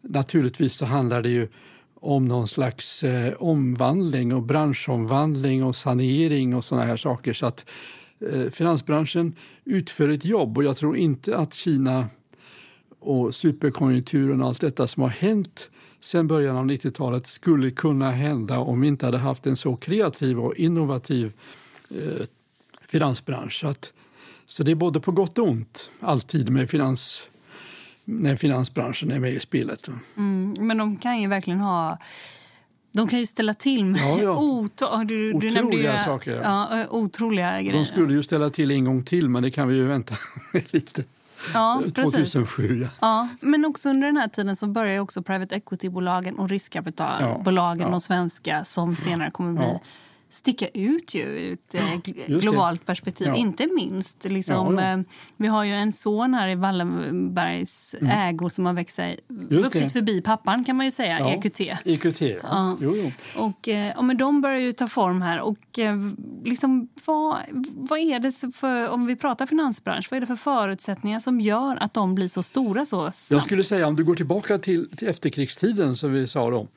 [0.00, 1.48] naturligtvis så handlar det ju
[2.00, 7.32] om någon slags eh, omvandling och branschomvandling och sanering och sådana här saker.
[7.32, 7.64] Så att
[8.32, 9.34] eh, finansbranschen
[9.64, 12.06] utför ett jobb och jag tror inte att Kina
[13.00, 18.58] och superkonjunkturen och allt detta som har hänt sedan början av 90-talet skulle kunna hända
[18.58, 21.32] om vi inte hade haft en så kreativ och innovativ
[21.90, 22.26] eh,
[22.88, 23.60] finansbransch.
[23.60, 23.92] Så, att,
[24.46, 27.22] så det är både på gott och ont alltid med finans,
[28.10, 29.88] när finansbranschen är med i spelet.
[30.16, 31.98] Mm, men de kan ju verkligen ha...
[32.92, 34.36] De kan ju ställa till med Ja, ja.
[34.38, 36.80] Otro, du, du nämnde ju, Otroliga saker, ja.
[36.80, 37.72] Eh, otroliga grejer.
[37.72, 40.14] De skulle ju ställa till en gång till, men det kan vi ju vänta
[40.52, 41.04] med lite.
[41.54, 42.12] ja, precis.
[42.32, 42.88] 2007, ja.
[43.00, 47.86] Ja, men också under den här tiden så börjar också private equity-bolagen och riskkapitalbolagen, Ja,
[47.86, 47.90] ja.
[47.90, 49.78] de svenska, som senare kommer bli.
[50.30, 52.40] Sticka ut ju ur ett eh, det.
[52.40, 53.26] globalt perspektiv.
[53.26, 53.34] Ja.
[53.36, 54.24] Inte minst.
[54.24, 54.92] Liksom, Ja, ja.
[54.92, 55.00] eh,
[55.36, 59.86] Vi har ju en son här i Wallenbergs ägor som har sig, vuxit Mm.
[59.86, 59.88] det.
[59.92, 61.30] förbi pappan kan man ju säga, Ja.
[61.32, 61.60] EQT.
[61.84, 62.36] EQT, ja.
[62.42, 62.76] Ja.
[62.80, 63.10] Jo, jo.
[63.36, 65.40] Och, eh, ja, men de börjar ju ta form här.
[65.40, 65.78] Och,
[66.44, 67.36] liksom, vad,
[67.74, 71.76] vad är det för, om vi pratar finansbransch, vad är det för förutsättningar som gör
[71.80, 73.44] att de blir så stora så Jag snabbt?
[73.44, 76.68] skulle säga om du går tillbaka till, till efterkrigstiden som vi sa då,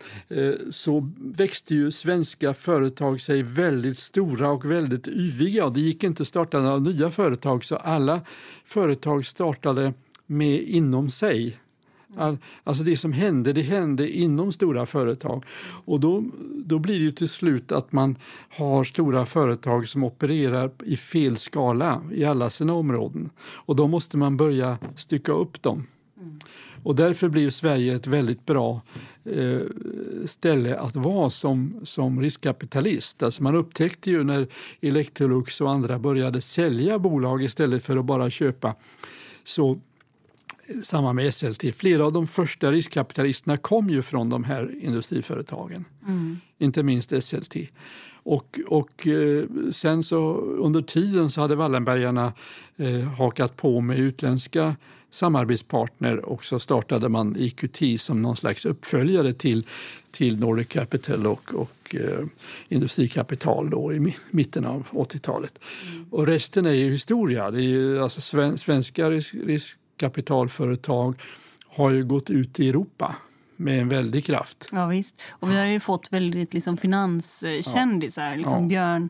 [0.71, 6.23] så växte ju svenska företag sig väldigt stora och väldigt yviga och det gick inte
[6.23, 8.21] att starta några nya företag så alla
[8.65, 9.93] företag startade
[10.25, 11.57] med inom sig.
[12.17, 15.45] All, alltså det som hände, det hände inom stora företag.
[15.85, 16.23] Och då,
[16.65, 18.15] då blir det ju till slut att man
[18.49, 23.29] har stora företag som opererar i fel skala i alla sina områden.
[23.39, 25.87] Och då måste man börja stycka upp dem.
[26.83, 28.81] Och därför blev Sverige ett väldigt bra
[29.25, 29.61] eh,
[30.25, 33.23] ställe att vara som, som riskkapitalist.
[33.23, 34.47] Alltså man upptäckte ju när
[34.81, 38.75] Electrolux och andra började sälja bolag istället för att bara köpa
[39.43, 39.79] så
[40.83, 41.75] samma med SLT.
[41.75, 45.85] Flera av de första riskkapitalisterna kom ju från de här industriföretagen.
[46.57, 47.55] Inte minst SLT.
[48.23, 52.33] Och, och eh, sen så under tiden så hade Wallenbergarna
[52.77, 54.75] eh, hakat på med utländska
[55.11, 59.65] samarbetspartner och så startade man EQT som någon slags uppföljare till,
[60.11, 62.25] till Nordic Capital och, och eh,
[62.69, 65.59] Industrikapital då i mi- mitten av 80-talet.
[66.09, 67.51] Och resten är ju historia.
[67.51, 71.21] Det är ju, alltså sven, svenska risk, riskkapitalföretag
[71.67, 73.15] har ju gått ut i Europa
[73.61, 74.67] med en väldig kraft.
[74.71, 75.21] Ja, visst.
[75.31, 78.35] Och vi har ju fått väldigt liksom, finanskändisar.
[78.35, 78.67] Liksom Ja.
[78.67, 79.09] Björn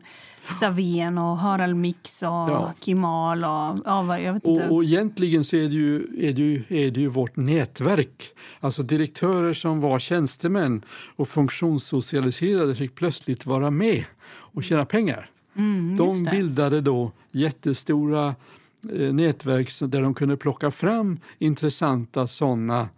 [0.60, 2.72] Savén och Harald Mix och Ja.
[2.80, 4.68] Kimal och ja, jag vet inte.
[4.68, 5.96] Och, och egentligen så är det, ju,
[6.28, 8.30] är, det ju, är det ju vårt nätverk.
[8.60, 10.82] Alltså direktörer som var tjänstemän
[11.16, 15.30] och funktionssocialiserade fick plötsligt vara med och tjäna pengar.
[15.56, 18.34] Mm, De bildade då jättestora
[18.92, 22.88] eh, nätverk där de kunde plocka fram intressanta sådana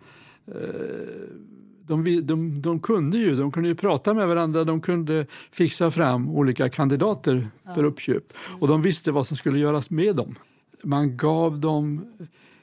[1.86, 5.90] de, vi- de, de kunde ju de kunde ju prata med varandra, de kunde fixa
[5.90, 10.34] fram olika kandidater för uppköp och de visste vad som skulle göras med dem.
[10.82, 12.04] Man gav dem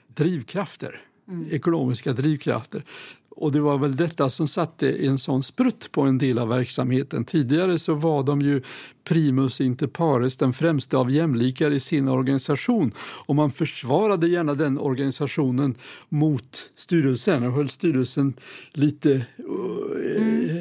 [0.08, 1.02] drivkrafter,
[1.50, 2.84] ekonomiska drivkrafter.
[3.36, 7.26] Och det var väl detta som satte en sån sprutt på en del av verksamheten.
[7.26, 8.62] Tidigare så var de ju
[9.04, 12.92] primus inter pares, den främsta av jämlikar i sin organisation.
[13.00, 15.76] Och man försvarade gärna den organisationen
[16.10, 18.34] mot styrelsen och höll styrelsen
[18.74, 20.61] lite eh, mm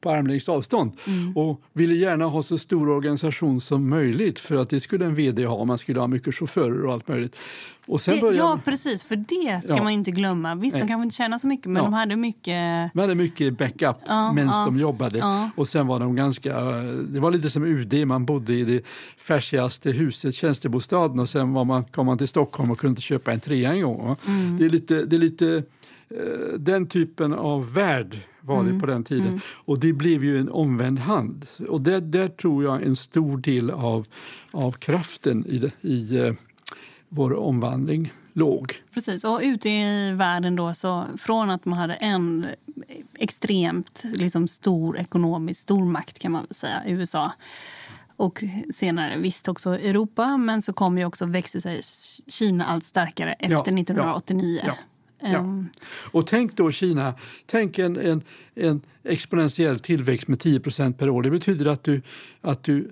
[0.00, 0.92] på armlängds avstånd
[1.34, 5.44] och ville gärna ha så stor organisation som möjligt för att det skulle en vd
[5.44, 7.36] ha, man skulle ha mycket chaufförer och allt möjligt.
[7.86, 9.04] Och sen Det, började ja, precis.
[9.04, 9.82] För det ska Ja.
[9.82, 10.54] man inte glömma.
[10.54, 10.88] Visst, de Nej.
[10.88, 11.82] kanske inte tjänar så mycket, men Ja.
[11.82, 12.90] de hade mycket...
[12.94, 15.50] De hade mycket backup Ja, medan ja, de jobbade.
[15.56, 16.60] Och sen var de ganska,
[17.08, 18.82] det var lite som UD, man bodde i det
[19.18, 23.32] färsigaste huset, tjänstebostaden och sen var man, kom man till Stockholm och kunde inte köpa
[23.32, 24.16] en trea en gång.
[24.26, 24.58] Mm.
[24.58, 25.62] Det är lite, det är lite
[26.10, 28.74] eh, den typen av värld var Mm.
[28.74, 29.40] det på den tiden.
[29.48, 31.46] Och det blev ju en omvänd hand.
[31.68, 34.06] Och där, där tror jag en stor del av,
[34.50, 36.32] av kraften i, i eh,
[37.08, 38.74] vår omvandling låg.
[38.94, 42.46] Precis, och ute i världen då så från att man hade en
[43.18, 47.32] extremt liksom, stor ekonomisk stormakt kan man väl säga, USA
[48.16, 51.80] och senare visst också Europa, men så kom ju också växte sig
[52.28, 54.60] Kina allt starkare efter Ja, 1989.
[54.64, 54.74] ja, Ja.
[55.20, 57.14] Ehm, Och tänk då Kina,
[57.46, 58.22] tänk en, en,
[58.54, 61.22] en exponentiell tillväxt med 10% per år.
[61.22, 62.02] Det betyder att du,
[62.40, 62.88] att du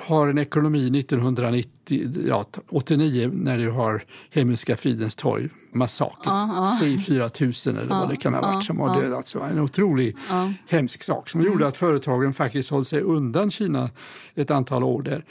[0.00, 6.22] har en ekonomi 1990, ja, 89 när du har Himmelska fridens torg, massakern.
[6.24, 6.86] Ja, ja.
[6.86, 9.34] 3-4 tusen eller vad det kan ha varit ja, som har dödats.
[9.34, 10.52] En otrolig Ja.
[10.68, 13.90] hemsk sak som gjorde att företagen faktiskt höll sig undan Kina
[14.34, 15.24] ett antal år där.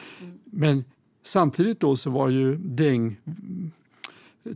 [0.45, 0.83] Men
[1.25, 3.17] samtidigt då så var ju Deng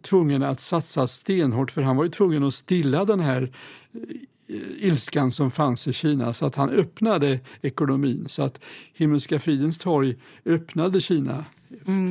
[0.01, 3.51] tvungen att satsa stenhårt för han var ju tvungen att stilla den här
[3.93, 8.59] eh, ilskan som fanns i Kina så att han öppnade ekonomin så att
[8.93, 11.45] Himmelska fridens torg öppnade Kina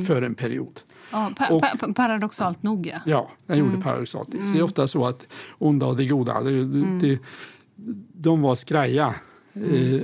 [0.07, 0.79] för en period.
[1.11, 2.99] ja, pa, pa, pa, paradoxalt nog, ja.
[3.05, 4.29] Ja, den gjorde paradoxalt.
[4.53, 6.65] Det är ofta så att onda och det goda, det,
[6.99, 7.19] det,
[8.13, 9.15] de var skraja.
[9.55, 10.01] Eh,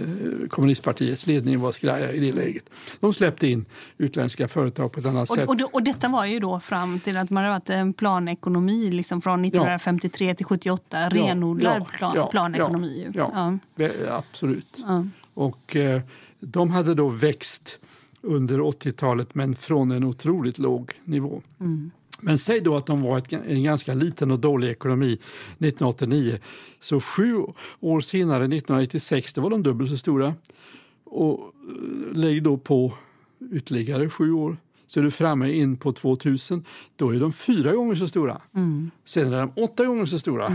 [0.49, 2.69] kommunistpartiets ledning var skraja i det läget.
[2.99, 3.65] De släppte in
[3.97, 5.43] utländska företag på ett annat sätt.
[5.43, 7.93] Och, och, det- och detta var ju då fram till att man hade varit en
[7.93, 11.09] planekonomi liksom från 1953 till 78.
[11.09, 13.07] Renodlad ja, plan, ja, planekonomi.
[13.15, 13.89] ja, Ja.
[14.09, 14.75] Absolut.
[14.88, 15.05] Ja.
[15.33, 16.01] Och eh,
[16.39, 17.79] de hade då växt
[18.21, 21.41] under 80-talet men från en otroligt låg nivå.
[22.19, 26.39] Men säg då att de var ett, en ganska liten och dålig ekonomi 1989.
[26.82, 27.36] Så sju
[27.79, 30.36] år senare, 1996, då var de dubbelt så stora.
[31.03, 32.93] Och eh, lägg då på
[33.51, 34.58] ytterligare sju år
[34.89, 36.65] så är du framme in på 2000.
[36.95, 38.41] Då är de fyra gånger så stora.
[39.06, 40.45] Sen är de åtta gånger så stora.
[40.45, 40.52] Och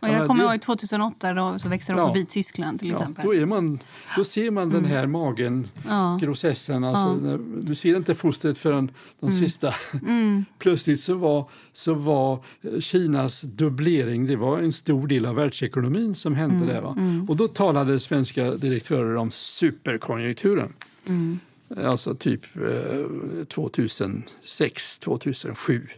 [0.00, 2.06] Ja, jag kommer det- ihåg 2008 då, så växte de Ja.
[2.06, 3.24] förbi Tyskland till Ja, exempel.
[3.24, 3.78] då, är man,
[4.16, 6.18] då ser man den här magen, Ja.
[6.22, 6.84] grosessen.
[6.84, 9.74] Alltså, när, du ser inte fostret förrän de sista.
[10.58, 16.14] Plötsligt så var, så var eh, Kinas dubblering det var en stor del av världsekonomin
[16.14, 16.80] som hände där.
[16.80, 16.96] Va?
[17.28, 20.72] Och då talade svenska direktörer om superkonjunkturen.
[21.76, 25.88] Alltså typ eh, 2006, 2007.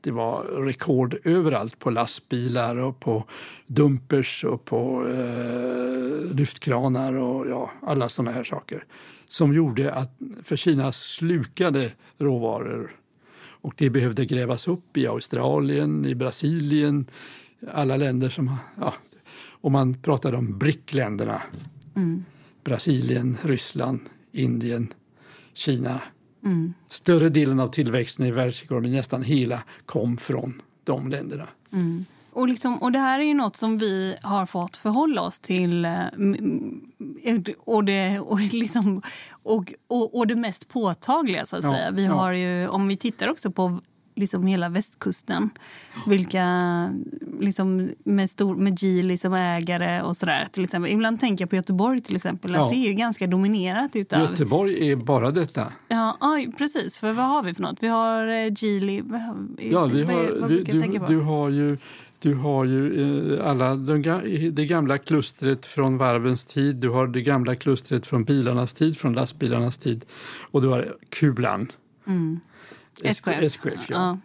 [0.00, 3.24] Det var rekord överallt på lastbilar och på
[3.66, 8.84] dumpers och på eh, lyftkranar och ja, alla sådana här saker.
[9.28, 12.96] Som gjorde att för Kina slukade råvaror
[13.66, 17.06] och det behövde grävas upp i Australien, i Brasilien,
[17.72, 18.56] alla länder som...
[18.80, 18.94] Ja,
[19.60, 21.42] och man pratade om BRIC-länderna.
[22.64, 24.00] Brasilien, Ryssland,
[24.36, 24.92] Indien,
[25.54, 26.00] Kina.
[26.88, 31.48] Större delen av tillväxten i världsekonomin, nästan hela, kom från de länderna.
[32.32, 35.84] Och, liksom, och det här är ju något som vi har fått förhålla oss till.
[35.84, 35.92] eh,
[37.58, 41.90] Och det, och liksom, och, och, och det mest påtagliga, så att Ja, säga.
[41.90, 42.12] Vi ja.
[42.12, 43.80] har ju, om vi tittar också på
[44.16, 45.50] liksom hela västkusten.
[46.06, 46.44] Vilka,
[47.40, 50.48] liksom, med, stor, med Geely som ägare och sådär.
[50.52, 50.92] Till exempel.
[50.92, 52.52] Ibland tänker jag på Göteborg till exempel.
[52.52, 52.64] Ja.
[52.66, 54.20] Att det är ju ganska dominerat utav...
[54.20, 55.72] Göteborg är bara detta.
[55.88, 56.98] Ja, aj, precis.
[56.98, 57.78] För vad har vi för något?
[57.80, 59.02] Vi har eh, Geely.
[59.58, 61.78] Ja, vi har, vad tänka du, du har ju,
[62.18, 64.02] du har ju eh, alla de,
[64.52, 69.12] det gamla klustret från varvens tid, du har det gamla klustret från bilarnas tid, från
[69.12, 70.04] lastbilarnas tid
[70.50, 71.72] och du har Kulan.
[73.04, 73.42] SKF.
[73.42, 74.18] SKF ja.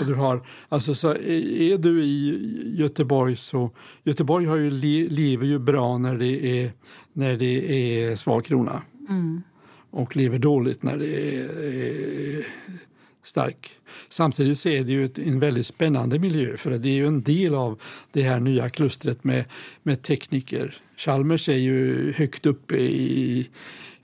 [0.00, 3.70] Och du har, alltså så är du i Göteborg så,
[4.04, 6.72] Göteborg har ju, le, lever ju bra när det är,
[7.12, 8.82] när det är svag krona.
[9.90, 12.46] Och lever dåligt när det är, är
[13.24, 13.70] stark.
[14.08, 17.22] Samtidigt så är det ju ett, en väldigt spännande miljö för det är ju en
[17.22, 17.80] del av
[18.12, 19.44] det här nya klustret med,
[19.82, 20.76] med tekniker.
[20.96, 23.48] Chalmers är ju högt uppe i,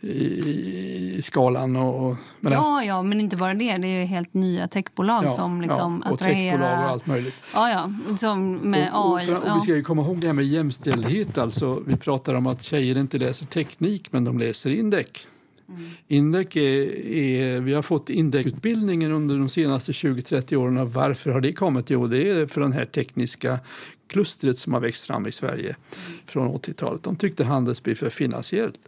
[0.02, 1.76] i, skalan.
[1.76, 3.76] Och, men Ja, ja, men inte bara det.
[3.76, 6.88] Det är ju helt nya techbolag Ja, som liksom ja, och techbolag och attraherar...
[6.88, 7.34] allt möjligt.
[7.54, 9.34] Ja, ja, liksom med och, och, AI.
[9.34, 9.54] och ja.
[9.54, 11.38] vi ska ju komma ihåg det här med jämställdhet.
[11.38, 15.26] Alltså, vi pratar om att tjejer inte läser teknik, men de läser indek.
[15.68, 15.90] Mm.
[16.08, 20.78] Indek är, är, vi har fått indekutbildningen under de senaste 20-30 åren.
[20.78, 21.90] Och varför har det kommit?
[21.90, 23.58] Jo, det är för den här tekniska
[24.06, 26.18] klustret som har växt fram i Sverige Mm.
[26.26, 27.02] från 80-talet.
[27.02, 28.80] De tyckte Handelsby för finansiellt.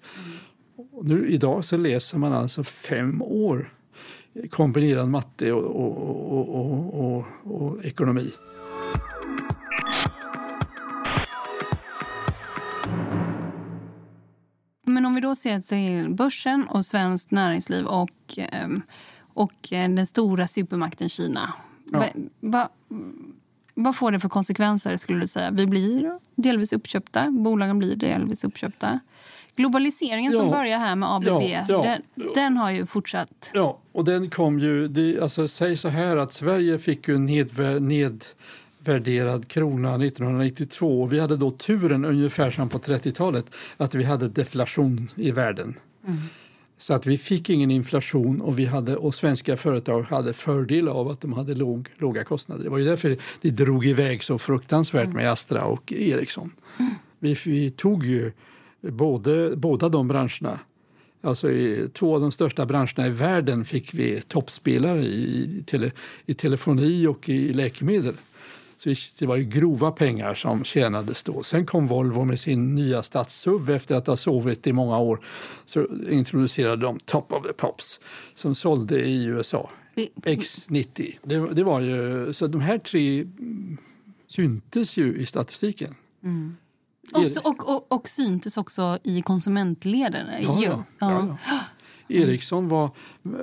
[0.96, 3.74] Och nu idag så läser man alltså fem år
[4.50, 8.30] kombinerad matte och, och, och, och, ekonomi.
[14.86, 18.82] Men om vi då ser till börsen och svenskt näringsliv och, ehm,
[19.18, 21.52] och eh, den stora supermakten Kina.
[21.92, 21.98] Ja.
[21.98, 22.06] Va,
[22.40, 22.68] va,
[23.74, 25.50] vad får det för konsekvenser skulle du säga?
[25.50, 29.00] Vi blir delvis uppköpta, bolagen blir delvis uppköpta.
[29.56, 30.52] Globaliseringen som Ja.
[30.52, 31.82] börjar här med ABB, Ja, ja.
[31.82, 32.02] Den,
[32.34, 33.50] den har ju fortsatt.
[33.54, 37.26] Ja, och den kom ju, det, alltså säg så här att Sverige fick ju en
[37.26, 41.06] nedvär, nedvärderad krona 1992.
[41.06, 43.44] Vi hade då turen ungefär som på 30-talet
[43.76, 45.74] att vi hade deflation i världen.
[46.78, 51.08] Så att vi fick ingen inflation och, vi hade, och svenska företag hade fördel av
[51.08, 52.64] att de hade låg, låga kostnader.
[52.64, 56.50] Det var ju därför det drog iväg så fruktansvärt med Astra och Ericsson.
[57.18, 58.32] Vi, vi tog ju
[58.90, 60.58] både, båda de branscherna
[61.24, 65.90] Alltså i två av de största branscherna i världen fick vi toppspelare i, tele,
[66.26, 68.14] i telefoni och i läkemedel.
[68.78, 71.42] Så det var ju grova pengar som tjänades då.
[71.42, 75.24] Sen kom Volvo med sin nya stadssuv efter att ha sovit i många år.
[75.66, 78.00] Så introducerade de Top of the Pops
[78.34, 79.70] som sålde i USA.
[80.22, 81.14] X90.
[81.22, 83.26] Det, det var ju, så de här tre
[84.26, 85.94] syntes ju i statistiken.
[86.22, 86.56] Mm.
[87.12, 90.26] Och, och, och, och, syntes också i konsumentleden.
[90.40, 91.36] Ja, ja, ja.
[91.46, 91.60] ja.
[92.08, 92.90] Ericsson var,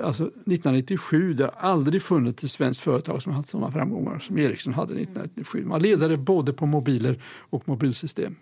[0.02, 4.72] alltså 1997, det har aldrig funnits ett svenskt företag som haft sådana framgångar som Ericsson
[4.74, 5.64] hade 1997.
[5.64, 8.36] Man ledade både på mobiler och mobilsystem.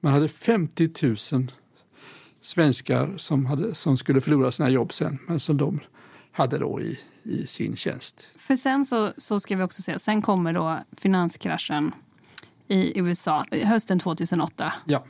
[0.00, 0.90] Man hade 50
[1.32, 1.52] 000
[2.42, 5.80] svenskar som, hade, som skulle förlora sina jobb sen, men som de
[6.32, 8.26] hade då i, i sin tjänst.
[8.36, 11.92] För sen så, så ska vi också säga, sen kommer då finanskraschen
[12.70, 14.72] i USA hösten 2008.
[14.84, 15.04] Ja.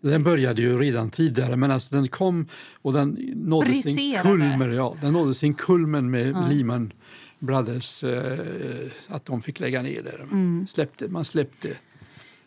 [0.00, 2.48] Den började ju redan tidigare men alltså den kom
[2.82, 6.48] och den nådde sin kulmen, ja, den nådde sin kulmen med ja.
[6.48, 6.92] Lehman
[7.38, 10.22] Brothers, eh, att de fick lägga ner det.
[10.22, 10.66] Mm.
[10.68, 11.76] Släppte, man släppte.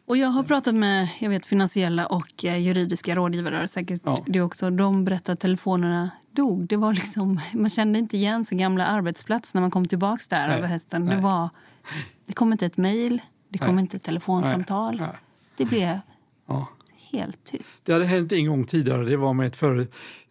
[0.06, 4.24] Och jag har pratat med jag vet, finansiella och eh, juridiska rådgivare, säkert ja.
[4.28, 4.70] du också.
[4.70, 6.68] De berättade att telefonerna dog.
[6.68, 10.48] Det var liksom, man kände inte igen sin gamla arbetsplats när man kom tillbaka där
[10.48, 10.58] Nej.
[10.58, 11.06] över hösten.
[11.06, 11.50] Det, var,
[12.26, 13.22] det kom inte ett mejl.
[13.50, 13.82] Det kom Nej.
[13.82, 14.98] inte telefonsamtal.
[14.98, 15.16] Nej.
[15.58, 16.00] Det blev
[16.48, 16.68] ja.
[17.12, 17.86] helt tyst.
[17.86, 19.06] Det hade hänt en gång tidigare.
[19.06, 19.88] Det var med ett, för,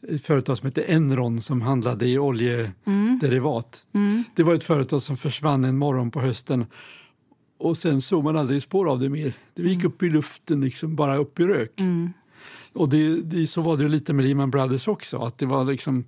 [0.09, 3.87] ett företag som hette Enron som handlade i oljederivat.
[3.93, 4.07] Mm.
[4.07, 4.25] Mm.
[4.35, 6.67] Det var ett företag som försvann en morgon på hösten
[7.59, 9.33] och sen såg man aldrig spår av det mer.
[9.55, 11.81] Det gick upp i luften, liksom bara upp i rök.
[11.81, 12.12] Mm.
[12.73, 15.19] Och det, det, så var det lite med Lehman Brothers också.
[15.19, 16.05] Att det var liksom,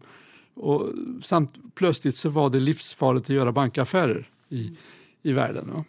[0.55, 0.93] och
[1.23, 4.77] samt, plötsligt så var det livsfarligt att göra bankaffärer i,
[5.23, 5.71] i världen.
[5.75, 5.85] Ja.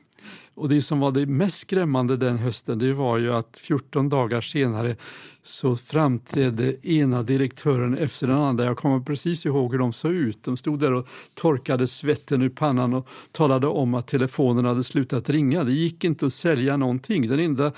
[0.60, 4.42] Och det som var det mest skrämmande den hösten det var ju att 14 dagar
[4.42, 4.96] senare
[5.44, 8.66] så framträdde ena direktören efter den andra.
[8.66, 10.44] Jag kommer precis ihåg hur de såg ut.
[10.44, 15.30] De stod där och torkade svetten ur pannan och talade om att telefonen hade slutat
[15.30, 15.64] ringa.
[15.64, 17.28] Det gick inte att sälja någonting.
[17.28, 17.72] Den enda,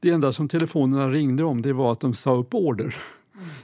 [0.00, 2.96] det enda som telefonerna ringde om det var att de sa upp order.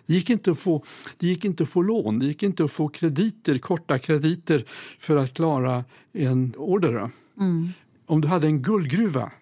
[0.07, 0.85] Det gick, inte att få,
[1.19, 4.65] det gick inte att få lån, det gick inte att få krediter, korta krediter
[4.99, 7.11] för att klara en order.
[7.41, 7.69] Mm
[8.11, 9.33] om du hade en guldgruva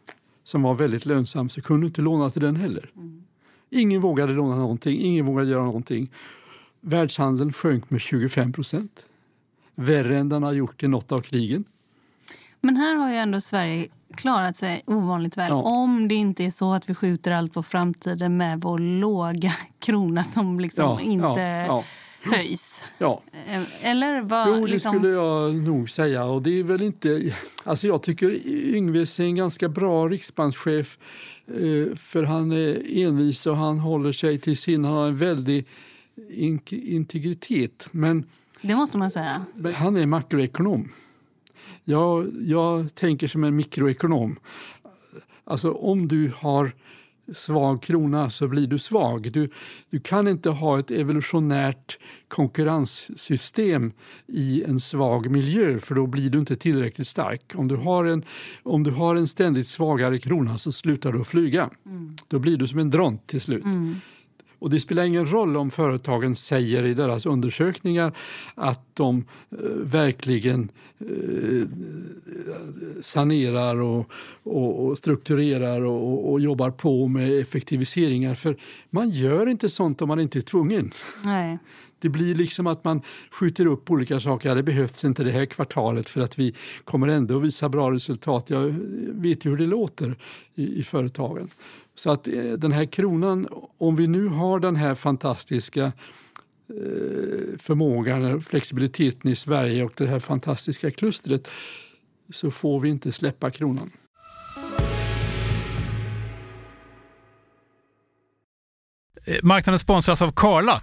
[0.44, 2.90] som var väldigt lönsam så kunde du inte låna till den heller.
[2.96, 3.22] Mm.
[3.70, 6.10] Ingen vågade låna någonting, ingen vågade göra någonting.
[6.80, 9.00] Världshandeln sjönk med 25 procent.
[9.74, 11.64] Värre än den har gjort i något av krigen.
[12.60, 15.48] Men här har ju ändå Sverige klarat sig ovanligt väl.
[15.48, 15.62] Ja.
[15.62, 20.24] Om det inte är så att vi skjuter allt på framtiden med vår låga krona
[20.24, 21.40] som liksom ja, inte...
[21.40, 21.84] Ja,
[22.22, 22.82] höjs.
[22.98, 23.22] Ja.
[23.46, 24.94] Eh, eller vad, jo, det liksom...
[24.94, 26.24] skulle jag nog säga.
[26.24, 27.34] Och det är väl inte...
[27.64, 30.98] Alltså jag tycker Yngves är en ganska bra riksbankschef
[31.46, 34.84] eh, för han är envis och han håller sig till sin...
[34.84, 35.66] Han har en väldig
[36.30, 37.88] in integritet.
[37.90, 38.24] Men
[38.62, 39.44] det måste man säga.
[39.74, 40.92] Han är makroekonom.
[41.84, 44.38] Jag, jag tänker som en mikroekonom.
[45.44, 46.72] Alltså om du har
[47.34, 49.32] svag krona så blir du svag.
[49.32, 49.48] Du,
[49.90, 51.98] du kan inte ha ett evolutionärt
[52.28, 53.92] konkurrenssystem
[54.26, 57.52] i en svag miljö för då blir du inte tillräckligt stark.
[57.54, 58.24] Om du har en,
[58.62, 61.70] om du har en ständigt svagare krona så slutar du att flyga.
[61.86, 62.16] Mm.
[62.28, 63.64] Då blir du som en dront till slut.
[63.64, 63.96] Mm.
[64.58, 68.12] Och det spelar ingen roll om företagen säger i deras undersökningar
[68.54, 71.68] att de eh, verkligen eh,
[73.02, 74.10] sanerar och,
[74.42, 78.34] och, och strukturerar och, och, jobbar på med effektiviseringar.
[78.34, 78.56] För
[78.90, 80.92] man gör inte sånt om man inte är tvungen.
[81.24, 81.58] Nej.
[82.00, 84.54] Det blir liksom att man skjuter upp olika saker.
[84.54, 86.54] det behövs inte det här kvartalet för att vi
[86.84, 88.50] kommer ändå att visa bra resultat.
[88.50, 88.74] Jag
[89.08, 90.16] vet ju hur det låter
[90.54, 91.50] i, i företagen.
[91.98, 95.92] Så att eh, den här kronan, om vi nu har den här fantastiska eh,
[97.58, 101.48] förmågan, flexibiliteten i Sverige och det här fantastiska klustret
[102.32, 103.90] så får vi inte släppa kronan.
[109.24, 110.82] Eh, marknaden sponsras av Karla.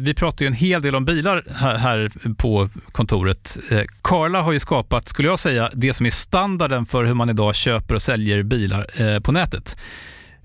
[0.00, 1.44] Vi pratar ju en hel del om bilar
[1.76, 3.58] här på kontoret.
[4.02, 7.54] Karla har ju skapat, skulle jag säga, det som är standarden för hur man idag
[7.54, 9.76] köper och säljer bilar på nätet.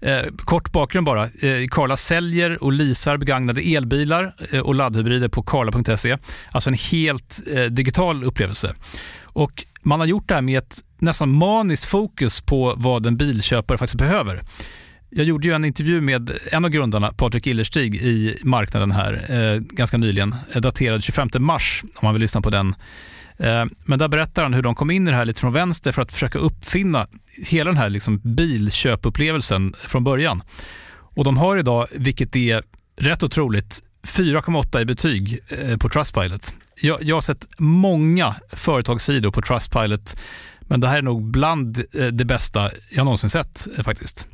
[0.01, 1.23] Eh, kort bakgrund bara.
[1.23, 6.17] Eh, Karla säljer och leasar begagnade elbilar eh, och laddhybrider på karla.se.
[6.51, 8.73] Alltså en helt eh, digital upplevelse.
[9.23, 13.77] Och man har gjort det här med ett nästan maniskt fokus på vad en bilköpare
[13.77, 14.41] faktiskt behöver.
[15.09, 19.59] Jag gjorde ju en intervju med en av grundarna, Patrik Illerstig, i marknaden här eh,
[19.59, 22.75] ganska nyligen, eh, daterad 25 mars, om man vill lyssna på den.
[23.39, 25.91] Eh, men där berättar han hur de kom in i det här lite från vänster
[25.91, 27.07] för att försöka uppfinna
[27.47, 30.43] hela den här liksom bilköpupplevelsen från början.
[31.15, 32.63] Och de har idag, vilket är
[32.97, 36.53] rätt otroligt, 4,8 i betyg eh, på Trustpilot.
[36.81, 40.19] Jag, jag har sett många företagssidor på Trustpilot,
[40.61, 44.27] men det här är nog bland eh, det bästa jag någonsin sett faktiskt.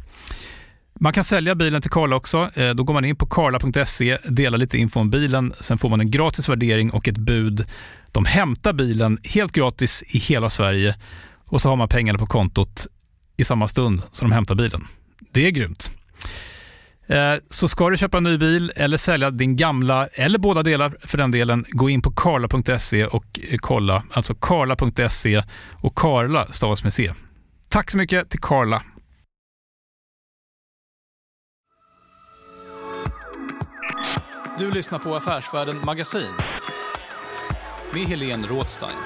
[0.99, 2.49] Man kan sälja bilen till Karla också.
[2.75, 6.11] Då går man in på karla.se, delar lite info om bilen, sen får man en
[6.11, 7.65] gratis värdering och ett bud.
[8.13, 10.95] De hämtar bilen helt gratis i hela Sverige
[11.49, 12.87] och så har man pengarna på kontot
[13.37, 14.87] i samma stund som de hämtar bilen.
[15.31, 15.91] Det är grymt.
[17.07, 20.95] Eh, så ska du köpa en ny bil eller sälja din gamla, eller båda delar
[20.99, 24.03] för den delen, gå in på karla.se och eh, kolla.
[24.11, 27.11] Alltså karla.se och Karla stavas med C.
[27.69, 28.81] Tack så mycket till Karla.
[34.59, 36.33] Du lyssnar på Affärsvärlden Magasin
[37.93, 38.97] med Helene Rothstein.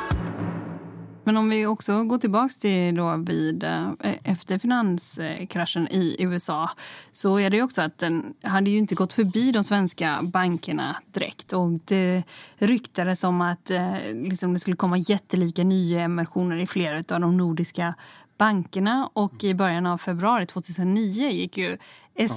[1.23, 3.91] Men om vi också går tillbaka till då vid, eh,
[4.23, 6.69] efter finanskraschen i USA
[7.11, 10.95] så är det ju också att den hade ju inte gått förbi de svenska bankerna
[11.05, 11.53] direkt.
[11.53, 12.23] Och det
[12.57, 17.93] ryktades om att eh, liksom det skulle komma jättelika nyemissioner i flera av de nordiska
[18.37, 19.09] bankerna.
[19.13, 21.77] Och i början av februari 2009 gick ju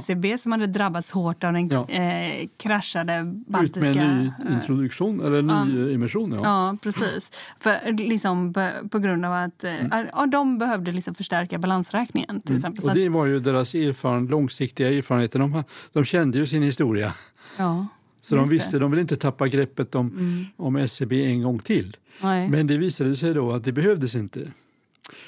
[0.04, 0.38] SEB ja.
[0.38, 1.88] som hade drabbats hårt av den ja.
[1.88, 3.90] eh, kraschade baltiska...
[3.90, 5.94] Ut med en ny introduktion, eller ny ja.
[5.94, 6.32] emission.
[6.32, 6.40] Ja.
[6.42, 7.32] ja, precis.
[7.60, 10.06] För, liksom, på, på grund av att eh, mm.
[10.12, 12.40] ja, de behövde liksom förstärka balansräkningen.
[12.40, 12.56] Till mm.
[12.56, 12.88] exempel.
[12.88, 15.38] Och det var ju deras erfaren, långsiktiga erfarenheter.
[15.38, 17.14] De, de kände ju sin historia.
[17.56, 17.86] Ja,
[18.20, 20.46] Så de visste, de ville inte tappa greppet om, mm.
[20.56, 21.96] om SEB en gång till.
[22.22, 22.48] Nej.
[22.48, 24.52] Men det visade sig då att det behövdes inte.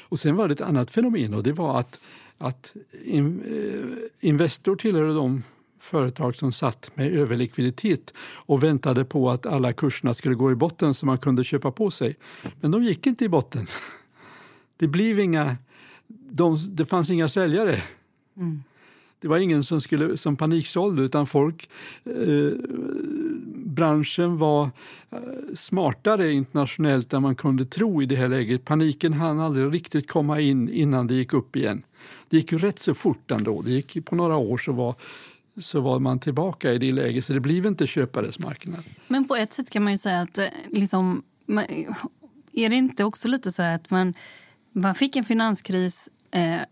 [0.00, 2.00] Och sen var det ett annat fenomen och det var att,
[2.42, 2.72] att
[3.04, 5.42] in, eh, Investor tillhörde de
[5.80, 10.94] företag som satt med överlikviditet och väntade på att alla kurserna skulle gå i botten
[10.94, 12.16] så man kunde köpa på sig.
[12.60, 13.66] Men de gick inte i botten.
[14.76, 15.56] Det blev inga,
[16.08, 17.82] de, det fanns inga säljare.
[18.36, 18.62] Mm.
[19.20, 21.68] Det var ingen som, skulle, som paniksålde utan folk
[22.04, 22.52] eh,
[23.54, 24.70] branschen var
[25.10, 25.18] eh,
[25.56, 28.64] smartare internationellt än man kunde tro i det här läget.
[28.64, 31.82] Paniken hann aldrig riktigt komma in innan det gick upp igen.
[32.28, 33.62] Det gick ju rätt så fort ändå.
[33.62, 34.94] Det gick på några år så var,
[35.60, 38.84] så var man tillbaka i det läget, så det blev inte köpares marknad.
[39.08, 41.22] Men på ett sätt kan man ju säga att eh, liksom,
[42.52, 44.14] är det inte också lite så att man,
[44.72, 46.08] man fick en finanskris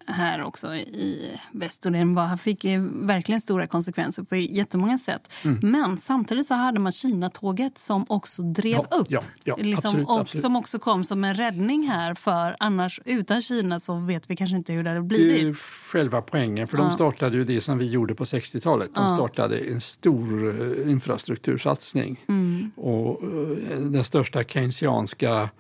[0.06, 1.86] här också i väst.
[1.86, 5.32] Och den var, fick verkligen stora konsekvenser på jättemånga sätt.
[5.44, 5.58] Mm.
[5.62, 9.06] Men samtidigt så hade man Kina-tåget som också drev ja, upp.
[9.10, 10.44] Ja, ja, liksom, absolut, och absolut.
[10.44, 12.14] som också kom som en räddning här.
[12.14, 15.42] För annars, utan Kina så vet vi kanske inte hur det hade blivit.
[15.42, 15.54] Det är
[15.92, 16.68] själva poängen.
[16.68, 18.94] För de startade ju det som vi gjorde på 60-talet.
[18.94, 22.24] De startade en stor uh, infrastruktursatsning.
[22.28, 22.70] Mm.
[22.76, 25.50] Och uh, den största keynesianska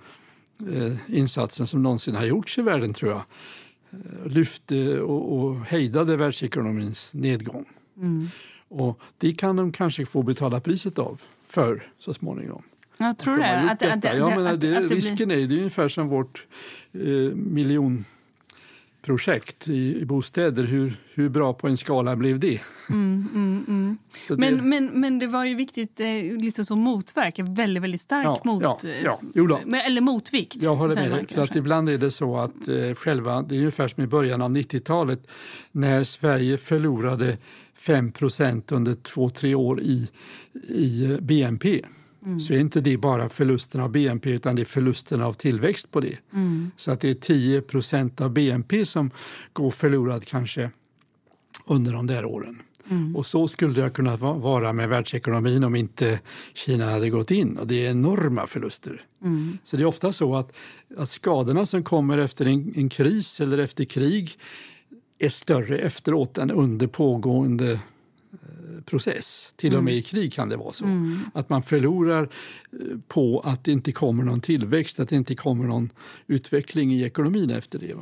[1.08, 3.22] insatsen som någonsin har gjorts i världen tror jag
[4.26, 7.64] lyfte och, och hejdade världsekonomins nedgång.
[7.96, 8.28] Mm.
[8.68, 12.62] Och det kan de kanske få betala priset av för så småningom.
[12.98, 13.70] Jag tror att de det.
[13.70, 15.44] Att, att, att, ja, men det, det risken blir...
[15.44, 16.46] är det är ungefär som vårt
[16.92, 17.00] eh,
[17.34, 18.04] miljon
[19.02, 20.64] projekt i, i bostäder.
[20.64, 22.60] Hur, hur bra på en skala blev det?
[22.90, 23.98] Mm, mm, mm.
[24.28, 24.62] Men, det...
[24.62, 26.06] Men, men det var ju viktigt eh,
[26.38, 29.20] liksom som motverk, väldigt, väldigt stark ja, mot, ja, ja.
[29.34, 30.62] Jo eller motvikt.
[30.62, 31.26] Jag håller med dig.
[31.26, 34.42] För att ibland är det så att eh, själva, det är ungefär som i början
[34.42, 35.26] av 90-talet
[35.72, 37.38] när Sverige förlorade
[37.80, 40.08] 5% under två, tre år i,
[40.68, 41.82] i BNP.
[42.24, 42.40] Mm.
[42.40, 46.00] så är inte det bara förlusten av BNP utan det är förlusten av tillväxt på
[46.00, 46.16] det.
[46.32, 46.70] Mm.
[46.76, 47.14] Så att det är
[47.60, 49.10] 10% av BNP som
[49.52, 50.70] går förlorad kanske
[51.66, 52.62] under de där åren.
[52.90, 53.16] Mm.
[53.16, 56.20] Och så skulle det kunna vara med världsekonomin om inte
[56.54, 57.56] Kina hade gått in.
[57.56, 59.04] Och det är enorma förluster.
[59.22, 59.58] Mm.
[59.64, 60.52] Så det är ofta så att,
[60.96, 64.38] att skadorna som kommer efter en, en kris eller efter krig
[65.18, 67.80] är större efteråt än under pågående
[68.84, 69.52] process.
[69.56, 70.84] Till och med i krig kan det vara så.
[70.84, 71.20] Mm.
[71.34, 75.64] Att man förlorar eh, på att det inte kommer någon tillväxt, att det inte kommer
[75.64, 75.92] någon
[76.26, 77.94] utveckling i ekonomin efter det.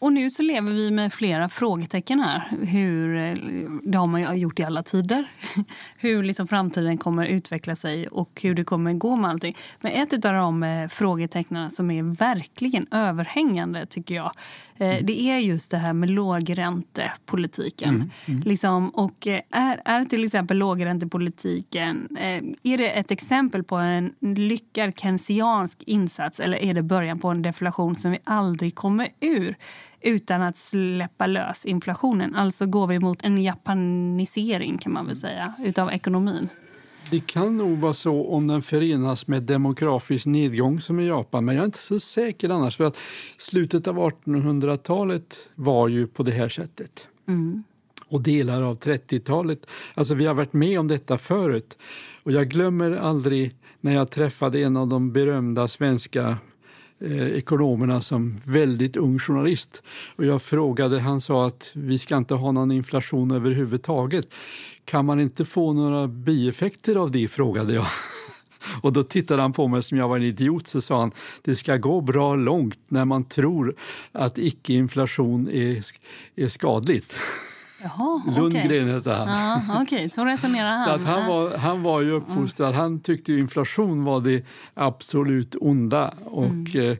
[0.00, 2.48] Och nu så lever vi med flera frågetecken här.
[2.66, 3.36] Hur, eh,
[3.82, 5.30] det har man ju gjort i alla tider.
[5.96, 9.56] Hur liksom framtiden kommer utveckla sig och hur det kommer gå med allting.
[9.80, 14.32] Men ett av de eh, frågetecknen som är verkligen överhängande tycker jag
[14.78, 15.06] Eh, mm.
[15.06, 17.94] Det är just det här med lågräntepolitiken.
[17.94, 18.10] Mm.
[18.26, 18.40] Mm.
[18.40, 22.16] Liksom, och är, är till exempel lågräntepolitiken
[22.62, 27.42] är det ett exempel på en lyckad keynesiansk insats eller är det början på en
[27.42, 29.56] deflation som vi aldrig kommer ur?
[30.00, 32.34] Utan att släppa lös inflationen.
[32.34, 36.48] Alltså går vi mot en japanisering kan man väl säga, utav ekonomin.
[37.10, 41.54] Det kan nog vara så om den förenas med demografisk nedgång som i Japan, men
[41.54, 42.76] jag är inte så säker annars.
[42.76, 42.96] För att
[43.38, 47.06] slutet av 1800-talet var ju på det här sättet.
[48.08, 49.66] Och delar av 30-talet.
[49.94, 51.78] Alltså vi har varit med om detta förut.
[52.22, 56.36] Och jag glömmer aldrig när jag träffade en av de berömda svenska
[57.00, 59.82] eh, ekonomerna som väldigt ung journalist.
[60.16, 64.28] Och jag frågade, han sa att vi ska inte ha någon inflation överhuvudtaget.
[64.84, 67.86] Kan man inte få några bieffekter av det, frågade jag.
[68.82, 71.56] Och då tittade han på mig som jag var en idiot så sa han det
[71.56, 73.74] ska gå bra långt när man tror
[74.12, 75.84] att icke-inflation är,
[76.36, 77.14] är skadligt.
[77.82, 78.22] Jaha.
[78.36, 79.28] Lundgren hette han.
[79.28, 80.84] Ja, Okej, så resonerar han.
[80.84, 86.14] Så att han, var, han var ju uppfostrad, han tyckte inflation var det absolut onda
[86.24, 86.96] och eh, eh,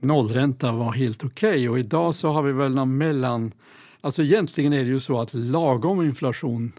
[0.00, 1.68] nollränta var helt okej.
[1.68, 3.52] Och idag så har vi väl någon mellan...
[4.00, 6.72] Alltså egentligen är det ju så att lagom inflation,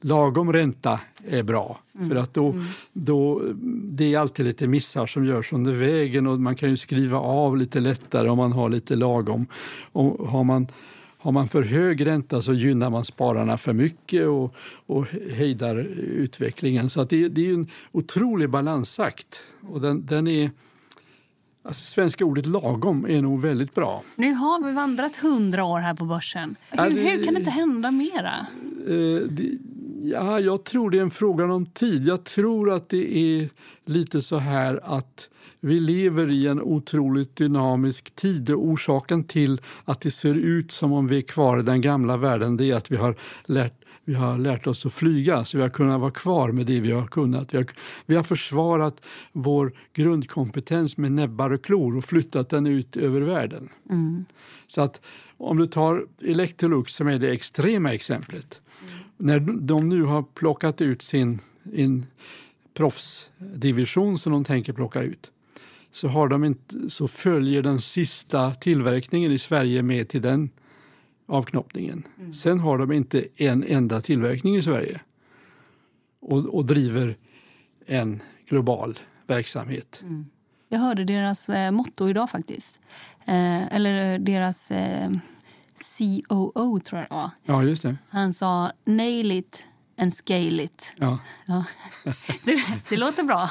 [0.00, 1.80] lagom ränta är bra.
[2.08, 2.54] För att då,
[2.92, 3.42] då,
[3.84, 7.56] det är alltid lite missar som görs under vägen och man kan ju skriva av
[7.56, 9.46] lite lättare om man har lite lagom.
[9.92, 10.68] Och har man
[11.20, 14.54] har man för hög ränta så gynnar man spararna för mycket och,
[14.86, 16.90] och hejdar utvecklingen.
[16.90, 19.40] Så att det, det är en otrolig balansakt.
[19.68, 20.50] Och den, den är,
[21.62, 24.02] alltså svenska ordet lagom är nog väldigt bra.
[24.16, 26.56] Nu har vi vandrat hundra år här på börsen.
[26.70, 28.46] Hur, Ja, det- hur kan det inte hända mera?
[28.88, 29.58] Eh, det,
[30.02, 32.06] ja, jag tror det är en fråga om tid.
[32.06, 33.48] Jag tror att det är
[33.84, 35.28] lite så här att
[35.60, 40.92] vi lever i en otroligt dynamisk tid och orsaken till att det ser ut som
[40.92, 43.74] om vi är kvar i den gamla världen det är att vi har lärt
[44.04, 46.92] vi har lärt oss att flyga, så vi har kunnat vara kvar med det vi
[46.92, 47.54] har kunnat.
[47.54, 47.66] Vi har,
[48.06, 53.68] vi har försvarat vår grundkompetens med näbbar och klor och flyttat den ut över världen.
[54.66, 55.00] Så att
[55.36, 58.60] om du tar Electrolux som är det extrema exemplet.
[59.20, 61.38] När de nu har plockat ut sin,
[61.74, 62.06] sin
[62.74, 65.30] proffsdivision som de tänker plocka ut
[65.92, 70.50] så, har de inte, så följer den sista tillverkningen i Sverige med till den
[71.26, 72.02] avknoppningen.
[72.34, 75.00] Sen har de inte en enda tillverkning i Sverige
[76.20, 77.16] och, och driver
[77.86, 80.02] en global verksamhet.
[80.68, 82.78] Jag hörde deras eh, motto idag faktiskt.
[83.26, 85.10] Eh, eller deras eh,
[85.84, 87.30] COO tror jag det var.
[87.44, 87.96] Ja, just det.
[88.08, 89.62] Han sa nail it
[89.98, 90.92] and scale it.
[90.96, 91.18] Ja.
[91.46, 91.64] Ja.
[92.44, 93.50] Det, det låter bra.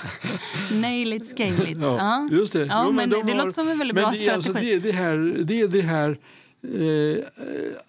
[0.71, 1.77] Nail it, scale it.
[1.81, 2.65] Ja, just det.
[2.65, 4.49] Ja, Jo, men de det har- låter som en väldigt men bra det är alltså
[4.49, 4.79] strategi.
[4.79, 6.19] det, det här, det är det här
[6.63, 7.25] eh,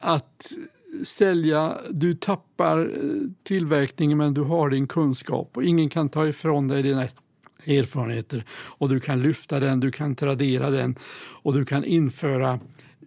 [0.01, 0.53] att
[1.05, 6.69] sälja, du tappar eh, tillverkningen men du har din kunskap och ingen kan ta ifrån
[6.69, 7.09] dig dina
[7.67, 10.99] erfarenheter och du kan lyfta den, du kan tradera den
[11.43, 12.61] och du kan införa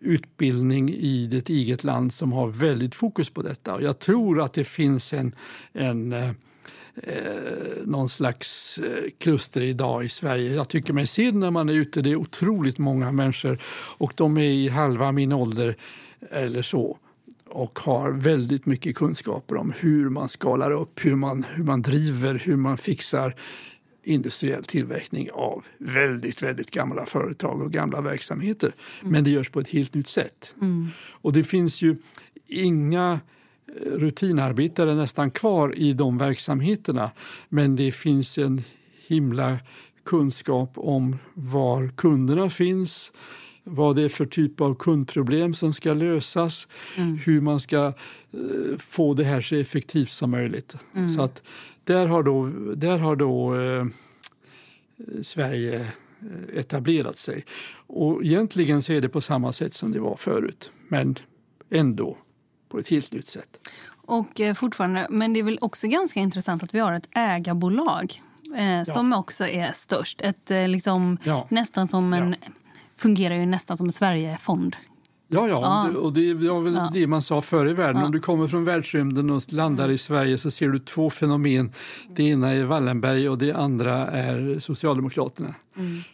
[0.03, 3.73] utbildning i ditt eget land som har väldigt fokus på detta.
[3.73, 5.35] Och jag tror att det finns en,
[5.73, 6.31] en eh,
[7.85, 10.53] någon slags eh, kluster idag i Sverige.
[10.53, 12.01] Jag tycker mig se när man är ute.
[12.01, 13.61] Det är otroligt många människor
[13.97, 15.75] och de är i halva min ålder
[16.31, 16.97] eller så
[17.53, 22.35] och har väldigt mycket kunskaper om hur man skalar upp, hur man, hur man driver,
[22.35, 23.35] hur man fixar
[24.03, 28.75] industriell tillverkning av väldigt, väldigt gamla företag och gamla verksamheter.
[29.01, 30.53] Men det görs på ett helt nytt sätt.
[31.11, 31.95] Och det finns ju
[32.47, 33.19] inga
[33.67, 37.11] eh, rutinarbetare nästan kvar i de verksamheterna.
[37.49, 38.61] Men det finns en
[39.07, 39.59] himla
[40.05, 43.11] kunskap om var kunderna finns,
[43.63, 46.67] vad det är för typ av kundproblem som ska lösas,
[47.25, 47.85] hur man ska
[48.31, 50.75] eh, få det här så effektivt som möjligt.
[51.15, 51.41] Så att
[51.83, 53.85] där har då, där har då eh,
[55.23, 55.79] Sverige
[56.21, 57.45] eh, etablerat sig.
[57.87, 61.19] Och egentligen så är det på samma sätt som det var förut, men
[61.69, 62.17] ändå
[62.69, 63.67] på ett helt nytt sätt.
[64.05, 68.21] Och eh, fortfarande, men det är väl också ganska intressant att vi har ett ägarbolag
[68.57, 70.21] eh, som också är störst.
[70.21, 71.47] Ett, eh, liksom, Ja.
[71.49, 72.35] Nästan som en,
[73.03, 74.75] fungerar ju nästan som en Sverigefond.
[75.27, 76.89] Ja, ja, det- och det var väl Ja.
[76.93, 77.99] det man sa förr i världen.
[78.01, 78.05] Ja.
[78.05, 81.71] Om du kommer från världsrymden och landar i Sverige så ser du två fenomen.
[82.15, 85.53] Det ena är Wallenberg och det andra är Socialdemokraterna.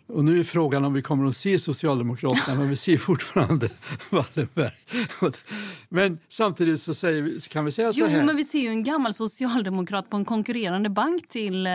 [0.08, 3.70] Och nu är frågan om vi kommer att se Socialdemokraterna, men vi ser fortfarande
[4.10, 4.72] Wallenberg.
[5.90, 8.24] Men samtidigt så, säger kan vi säga Jo, så här.
[8.24, 11.72] men vi ser ju en gammal socialdemokrat på en konkurrerande bank till, eh,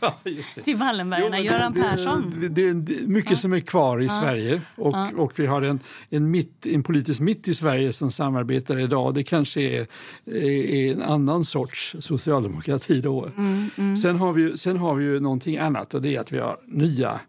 [0.00, 0.18] ja,
[0.64, 2.34] till Wallenbergarna, Jo, Göran Persson.
[2.40, 5.80] Det, det, det är mycket som är kvar i Sverige och, och vi har en,
[6.10, 9.14] en, mitt, en politisk mitt i Sverige som samarbetar idag.
[9.14, 9.86] Det kanske är,
[10.26, 13.30] är en annan sorts socialdemokrati då.
[13.36, 16.38] Mm, Sen, har vi, sen har vi ju någonting annat och det är att vi
[16.38, 17.20] har nya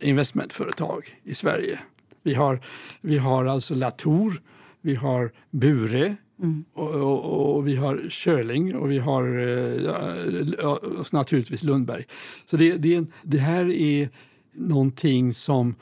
[0.00, 1.78] investmentföretag i Sverige
[2.22, 2.60] Vi har,
[3.00, 4.40] vi har alltså Latour,
[4.80, 6.16] vi har Bure
[6.72, 12.04] och, och, och vi har Körling och vi har eh, och naturligtvis Lundberg.
[12.46, 14.08] Så det, det, det här är
[14.52, 15.74] någonting som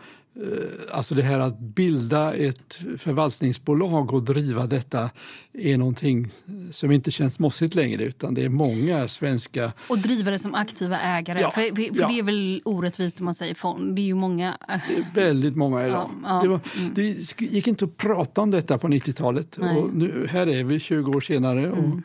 [0.91, 5.11] alltså det här att bilda ett förvaltningsbolag och driva detta
[5.53, 6.33] är någonting
[6.73, 9.73] som inte känns mossigt längre utan det är många svenska...
[9.89, 11.41] Och driva det som aktiva ägare.
[11.41, 12.09] Ja, för, för, ja.
[12.09, 13.97] det är väl orättvist om man säger fond.
[13.97, 14.57] Det är ju många...
[14.69, 16.11] Det är väldigt många idag.
[16.25, 16.61] Ja, det, var,
[16.95, 17.03] det
[17.41, 19.77] gick inte att prata om detta på 90-talet Nej.
[19.77, 22.01] och nu, här är vi 20 år senare och,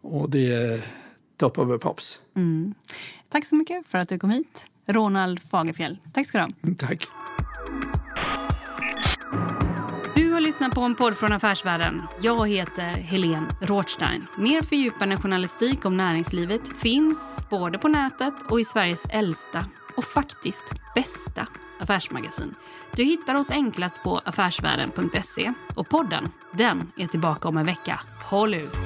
[0.00, 0.84] och det är
[1.36, 2.20] top of the pops.
[3.28, 4.66] Tack så mycket för att du kom hit.
[4.86, 5.98] Ronald Fagerfjell.
[6.12, 6.74] Tack ska du ha.
[6.78, 7.08] Tack.
[10.14, 12.02] Du har lyssnat på en podd från Affärsvärlden.
[12.20, 14.26] Jag heter Helene Rothstein.
[14.38, 17.18] Mer fördjupande journalistik om näringslivet finns
[17.50, 19.64] både på nätet och i Sveriges äldsta
[19.96, 21.46] och faktiskt bästa
[21.80, 22.54] affärsmagasin.
[22.96, 28.00] Du hittar oss enklast på affärsvärlden.se och podden, den är tillbaka om en vecka.
[28.24, 28.76] Håll ut!